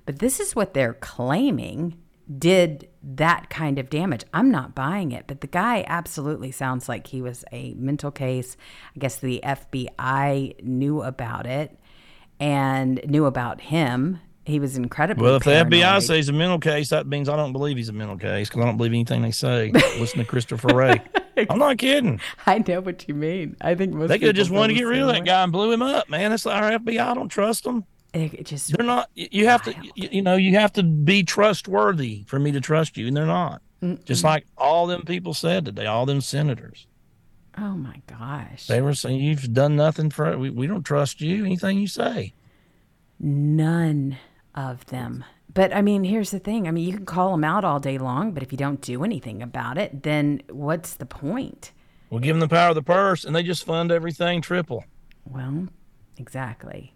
[0.06, 1.98] But this is what they're claiming
[2.38, 4.24] did that kind of damage.
[4.32, 8.56] I'm not buying it, but the guy absolutely sounds like he was a mental case.
[8.96, 11.78] I guess the FBI knew about it
[12.40, 14.20] and knew about him.
[14.44, 15.22] He was incredible.
[15.22, 16.02] Well, if the FBI paranoid.
[16.02, 18.66] says a mental case, that means I don't believe he's a mental case because I
[18.66, 19.70] don't believe anything they say.
[19.98, 21.00] Listen to Christopher Wray.
[21.48, 22.20] I'm not kidding.
[22.46, 23.56] I know what you mean.
[23.60, 25.70] I think most They could just wanted to get rid of that guy and blew
[25.70, 26.32] him up, man.
[26.32, 26.98] It's our FBI.
[26.98, 27.84] I don't trust them.
[28.12, 29.08] It just They're not.
[29.14, 29.74] You have to.
[29.94, 33.62] You, know, you have to be trustworthy for me to trust you, and they're not.
[34.04, 34.24] Just Mm-mm.
[34.24, 36.86] like all them people said today, all them senators.
[37.56, 38.66] Oh my gosh.
[38.66, 40.36] They were saying you've done nothing for.
[40.36, 41.44] We, we don't trust you.
[41.44, 42.34] Anything you say.
[43.18, 44.18] None
[44.54, 45.24] of them.
[45.52, 46.66] But I mean, here's the thing.
[46.66, 49.04] I mean, you can call them out all day long, but if you don't do
[49.04, 51.72] anything about it, then what's the point?
[52.10, 54.84] We'll give them the power of the purse, and they just fund everything triple.
[55.24, 55.68] Well,
[56.18, 56.94] exactly.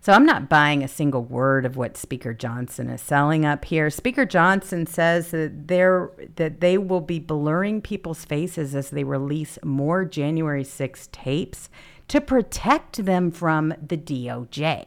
[0.00, 3.90] So I'm not buying a single word of what Speaker Johnson is selling up here.
[3.90, 9.58] Speaker Johnson says that they're that they will be blurring people's faces as they release
[9.64, 11.68] more January 6 tapes
[12.06, 14.86] to protect them from the DOJ.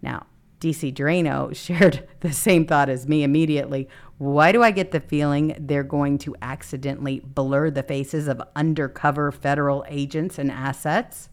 [0.00, 0.26] Now,
[0.62, 3.88] DC Draino shared the same thought as me immediately.
[4.18, 9.32] Why do I get the feeling they're going to accidentally blur the faces of undercover
[9.32, 11.28] federal agents and assets?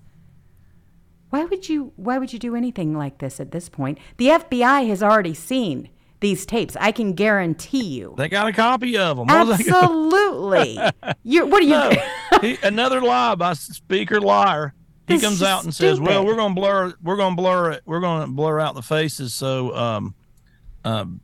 [1.29, 3.99] Why would you why would you do anything like this at this point?
[4.17, 5.89] The FBI has already seen
[6.21, 6.75] these tapes.
[6.79, 8.15] I can guarantee you.
[8.17, 9.27] They got a copy of them.
[9.27, 10.79] What are they gonna- Absolutely.
[11.23, 11.91] you what are you No.
[12.41, 14.73] He- another lie by Speaker Liar.
[15.09, 17.71] He This comes out and says, "Well, we're going to blur, we're going to blur
[17.71, 20.15] it, we're going to blur out the faces, so, um,
[20.85, 21.19] um,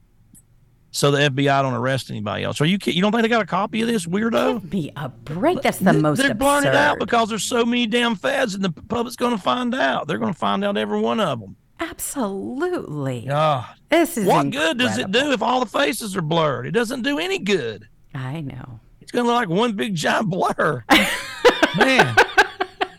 [0.91, 3.45] so the FBI don't arrest anybody else." Are you you don't think they got a
[3.45, 4.61] copy of this weirdo?
[4.61, 5.61] Give me a break.
[5.61, 8.63] That's the Th- most They're blurring it out because there's so many damn feds, and
[8.63, 10.07] the public's going to find out.
[10.07, 11.55] They're going to find out every one of them.
[11.79, 13.25] Absolutely.
[13.27, 16.65] God, This is what good does it do if all the faces are blurred?
[16.67, 17.87] It doesn't do any good.
[18.13, 18.79] I know.
[19.01, 20.83] It's going to look like one big giant blur.
[21.77, 22.15] Man,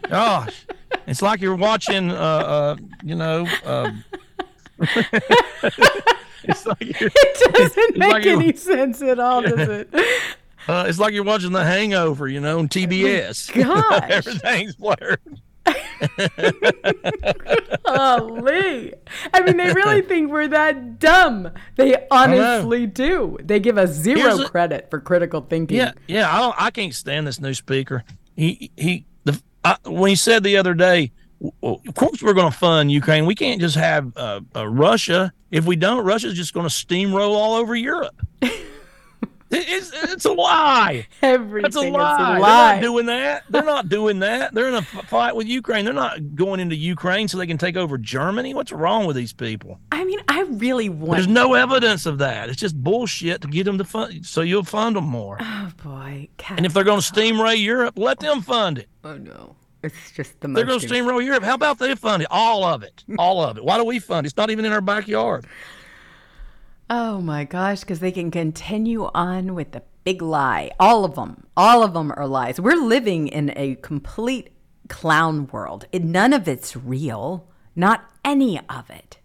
[0.09, 0.67] gosh,
[1.07, 4.05] it's like you're watching, uh, uh you know, um,
[4.79, 9.89] it's like It doesn't make like any sense at all, does it?
[10.69, 13.53] uh, it's like you're watching The Hangover, you know, on TBS.
[13.65, 14.11] gosh.
[14.11, 15.21] Everything's blurred.
[17.87, 18.95] Holy.
[19.33, 21.51] I mean, they really think we're that dumb.
[21.77, 23.37] They honestly do.
[23.43, 25.79] They give us zero a- credit for critical thinking.
[25.79, 26.33] Yeah, yeah.
[26.33, 26.55] I don't.
[26.57, 28.05] I can't stand this new speaker.
[28.37, 29.07] He he.
[29.67, 31.11] I, when he said the other day,
[31.41, 33.27] well, of course we're going to fund Ukraine.
[33.27, 35.33] We can't just have uh, uh, Russia.
[35.51, 38.15] If we don't, Russia's just going to steamroll all over Europe.
[39.57, 41.07] It- it's it's a lie.
[41.23, 42.39] Everything That's a lie.
[42.39, 43.45] a They're not doing that.
[43.51, 44.55] They're not doing that.
[44.55, 45.85] They're in a fight with Ukraine.
[45.85, 48.55] They're not going into Ukraine so they can take over Germany.
[48.55, 49.79] What's wrong with these people?
[49.93, 51.13] I mean, I really want.
[51.13, 52.49] There's no evidence of that.
[52.49, 55.39] It's just bullshit to get them to fund, so you'll fund them more.
[55.41, 56.29] Oh boy.
[56.49, 58.89] And if they're going to steamroll Europe, let them fund it.
[59.05, 59.57] Oh no.
[59.83, 60.57] It's just the most.
[60.57, 61.45] They're going to steamroll Europe.
[61.45, 62.29] How about they fund it?
[62.31, 63.05] All of it.
[63.19, 63.65] All of it.
[63.65, 64.29] Why do we fund it?
[64.29, 65.47] It's not even in our backyard.
[66.89, 70.71] Oh my gosh, because they can continue on with the big lie.
[70.79, 71.47] All of them.
[71.57, 72.61] All of them are lies.
[72.61, 74.51] We're living in a complete
[74.89, 75.87] clown world.
[75.91, 77.49] It, none of it's real.
[77.75, 79.19] Not any of it.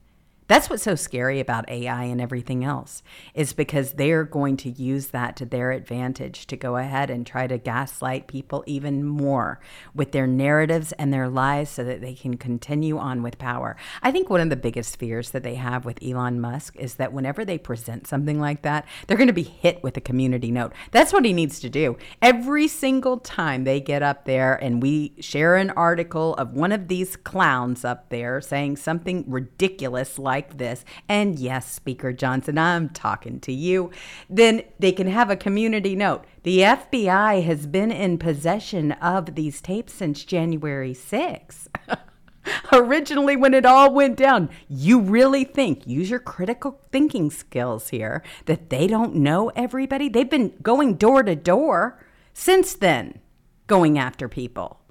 [0.52, 5.08] That's what's so scary about AI and everything else, is because they're going to use
[5.08, 9.62] that to their advantage to go ahead and try to gaslight people even more
[9.96, 13.78] with their narratives and their lies so that they can continue on with power.
[14.04, 17.14] I think one of the biggest fears that they have with Elon Musk is that
[17.14, 20.74] whenever they present something like that, they're going to be hit with a community note.
[20.92, 21.96] That's what he needs to do.
[22.22, 26.90] Every single time they get up there and we share an article of one of
[26.90, 33.40] these clowns up there saying something ridiculous like this, and yes, Speaker Johnson, I'm talking
[33.42, 33.92] to you,
[34.30, 36.26] then they can have a community note.
[36.44, 41.68] The FBI has been in possession of these tapes since January 6th.
[42.74, 48.24] Originally, when it all went down, you really think, use your critical thinking skills here,
[48.46, 50.10] that they don't know everybody?
[50.10, 53.20] They've been going door to door since then,
[53.68, 54.82] going after people.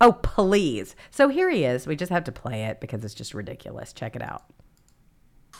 [0.00, 0.96] Oh, please.
[1.10, 1.86] So here he is.
[1.86, 3.92] We just have to play it because it's just ridiculous.
[3.92, 4.44] Check it out.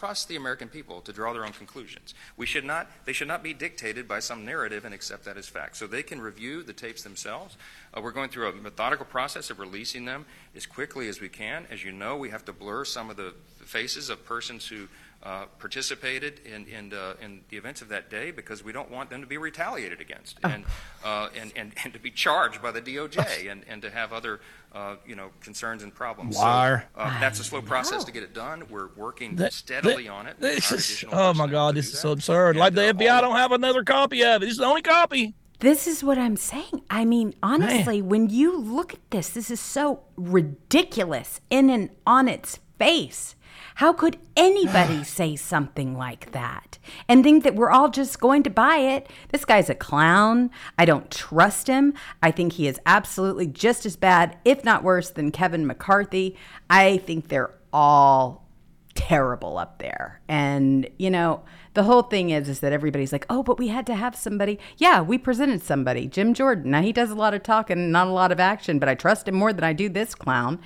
[0.01, 2.15] Trust the American people to draw their own conclusions.
[2.39, 5.47] We should not, they should not be dictated by some narrative and accept that as
[5.47, 5.77] fact.
[5.77, 7.59] So they can review the tapes themselves.
[7.93, 10.25] Uh, we're going through a methodical process of releasing them
[10.57, 11.67] as quickly as we can.
[11.71, 14.89] As you know, we have to blur some of the faces of persons who
[15.23, 19.11] uh, participated in, in, uh, in the events of that day because we don't want
[19.11, 20.65] them to be retaliated against and,
[21.05, 24.41] uh, and, and, and to be charged by the DOJ and, and to have other
[24.73, 26.37] uh, you know, concerns and problems.
[26.37, 26.87] So, Liar.
[26.97, 28.65] uh, that's a slow process to get it done.
[28.71, 30.41] We're working That- steadily that- on it.
[30.41, 32.57] This is, oh my God, this is so absurd.
[32.57, 34.47] Like the FBI don't have another copy of it.
[34.47, 35.35] This is the only copy.
[35.59, 36.85] This is what I'm saying.
[36.89, 42.29] I mean, honestly, when you look at this, this is so ridiculous in and on
[42.29, 43.35] its face.
[43.81, 46.77] How could anybody say something like that
[47.09, 49.09] and think that we're all just going to buy it?
[49.31, 50.51] This guy's a clown.
[50.77, 51.95] I don't trust him.
[52.23, 56.37] I think he is absolutely just as bad, if not worse, than Kevin McCarthy.
[56.69, 58.47] I think they're all
[58.93, 60.21] terrible up there.
[60.29, 63.87] And, you know, the whole thing is is that everybody's like, "Oh, but we had
[63.87, 66.73] to have somebody." Yeah, we presented somebody, Jim Jordan.
[66.73, 68.95] Now he does a lot of talking, and not a lot of action, but I
[68.95, 70.61] trust him more than I do this clown.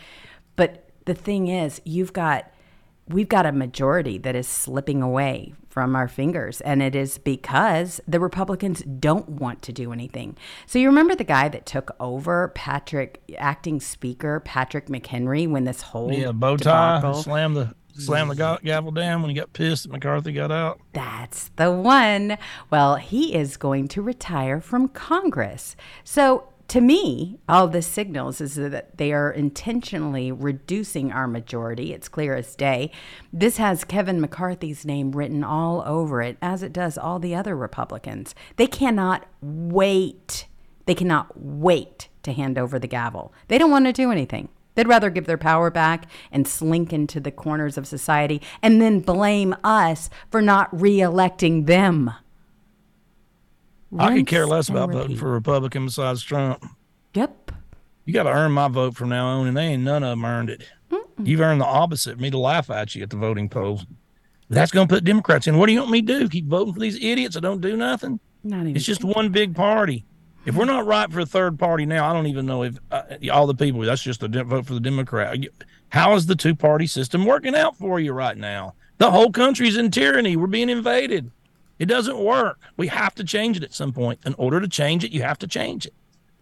[0.56, 2.50] But the thing is, you've got
[3.08, 6.60] we've got a majority that is slipping away from our fingers.
[6.60, 10.36] And it is because the Republicans don't want to do anything.
[10.66, 15.82] So you remember the guy that took over Patrick, acting speaker, Patrick McHenry, when this
[15.82, 19.92] whole Yeah, bow tie, slam the slam the gavel down when he got pissed that
[19.92, 20.80] McCarthy got out.
[20.92, 22.38] That's the one.
[22.70, 25.76] Well, he is going to retire from Congress.
[26.02, 31.92] So, to me, all this signals is that they are intentionally reducing our majority.
[31.92, 32.90] It's clear as day.
[33.32, 37.56] This has Kevin McCarthy's name written all over it, as it does all the other
[37.56, 38.34] Republicans.
[38.56, 40.46] They cannot wait.
[40.86, 43.32] They cannot wait to hand over the gavel.
[43.48, 44.48] They don't want to do anything.
[44.74, 49.00] They'd rather give their power back and slink into the corners of society and then
[49.00, 52.10] blame us for not re-electing them.
[53.98, 56.64] I could care less about voting for a Republican besides Trump.
[57.14, 57.52] Yep.
[58.04, 60.24] You got to earn my vote from now on, and they ain't none of them
[60.24, 60.64] earned it.
[61.22, 63.86] You've earned the opposite, me to laugh at you at the voting polls.
[64.50, 65.56] That's going to put Democrats in.
[65.58, 66.28] What do you want me to do?
[66.28, 68.20] Keep voting for these idiots that don't do nothing?
[68.42, 70.04] Not even It's just one big party.
[70.44, 73.02] If we're not right for a third party now, I don't even know if uh,
[73.32, 73.80] all the people.
[73.80, 75.38] That's just a de- vote for the Democrat.
[75.88, 78.74] How is the two party system working out for you right now?
[78.98, 80.36] The whole country's in tyranny.
[80.36, 81.30] We're being invaded.
[81.78, 82.60] It doesn't work.
[82.76, 84.20] We have to change it at some point.
[84.24, 85.94] In order to change it, you have to change it.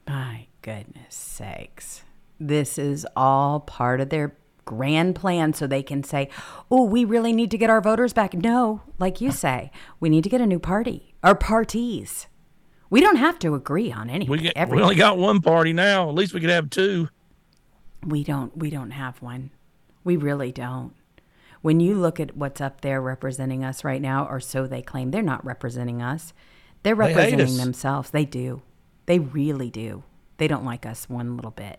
[0.06, 2.02] My goodness sakes.
[2.38, 6.28] This is all part of their grand plan so they can say,
[6.70, 8.34] oh, we really need to get our voters back.
[8.34, 9.70] No, like you say,
[10.00, 12.26] we need to get a new party or parties.
[12.90, 14.30] We don't have to agree on anything.
[14.30, 16.08] We get, we only got one party now.
[16.08, 17.08] At least we could have two.
[18.04, 19.50] We don't we don't have one.
[20.04, 20.92] We really don't.
[21.62, 25.10] When you look at what's up there representing us right now, or so they claim,
[25.10, 26.32] they're not representing us.
[26.82, 27.56] They're They representing us.
[27.56, 28.10] themselves.
[28.10, 28.62] They do.
[29.06, 30.02] They really do.
[30.38, 31.78] They don't like us one little bit.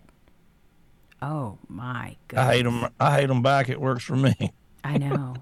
[1.21, 2.39] Oh my god.
[2.49, 2.87] I hate them.
[2.99, 3.69] I hate them back.
[3.69, 4.33] It works for me.
[4.83, 5.35] I know.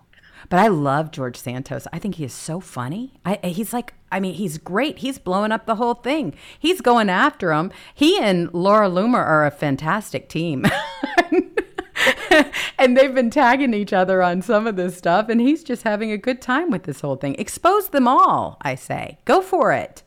[0.50, 1.88] But I love George Santos.
[1.94, 3.20] I think he is so funny.
[3.24, 5.00] I, he's like, I mean, he's great.
[5.00, 6.34] He's blowing up the whole thing.
[6.58, 7.72] He's going after him.
[7.94, 10.66] He and Laura Loomer are a fantastic team.
[12.78, 15.30] and they've been tagging each other on some of this stuff.
[15.30, 17.36] And he's just having a good time with this whole thing.
[17.36, 19.20] Expose them all, I say.
[19.26, 20.04] Go for it.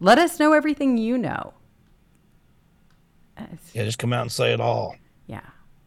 [0.00, 1.54] Let us know everything you know.
[3.72, 4.96] Yeah, just come out and say it all.
[5.26, 5.46] Yeah.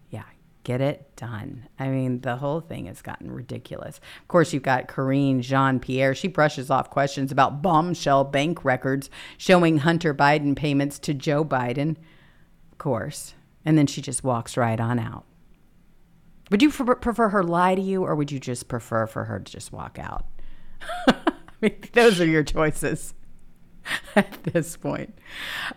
[0.10, 0.24] Yeah.
[0.64, 1.68] Get it done.
[1.80, 4.00] I mean, the whole thing has gotten ridiculous.
[4.22, 6.16] Of course, you've got Karine Jean Pierre.
[6.16, 11.98] She brushes off questions about bombshell bank records showing Hunter Biden payments to Joe Biden.
[12.72, 13.34] Of course.
[13.64, 15.26] And then she just walks right on out.
[16.52, 19.52] Would you prefer her lie to you, or would you just prefer for her to
[19.52, 20.26] just walk out?
[21.08, 23.16] I mean, those are your choices
[24.16, 25.18] at this point.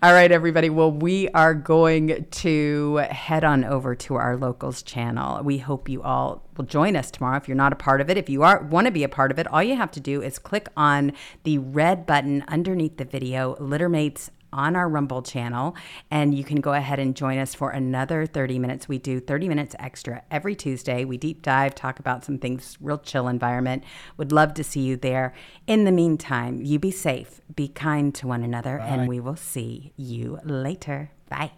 [0.03, 0.71] All right, everybody.
[0.71, 5.43] Well, we are going to head on over to our locals channel.
[5.43, 7.37] We hope you all will join us tomorrow.
[7.37, 9.31] If you're not a part of it, if you are want to be a part
[9.31, 11.13] of it, all you have to do is click on
[11.45, 15.77] the red button underneath the video, Littermates on our Rumble channel,
[16.11, 18.89] and you can go ahead and join us for another 30 minutes.
[18.89, 21.05] We do 30 minutes extra every Tuesday.
[21.05, 23.85] We deep dive, talk about some things, real chill environment.
[24.17, 25.35] Would love to see you there.
[25.67, 29.93] In the meantime, you be safe, be kind to one another, and we will see
[29.97, 31.11] you later.
[31.29, 31.53] Bye.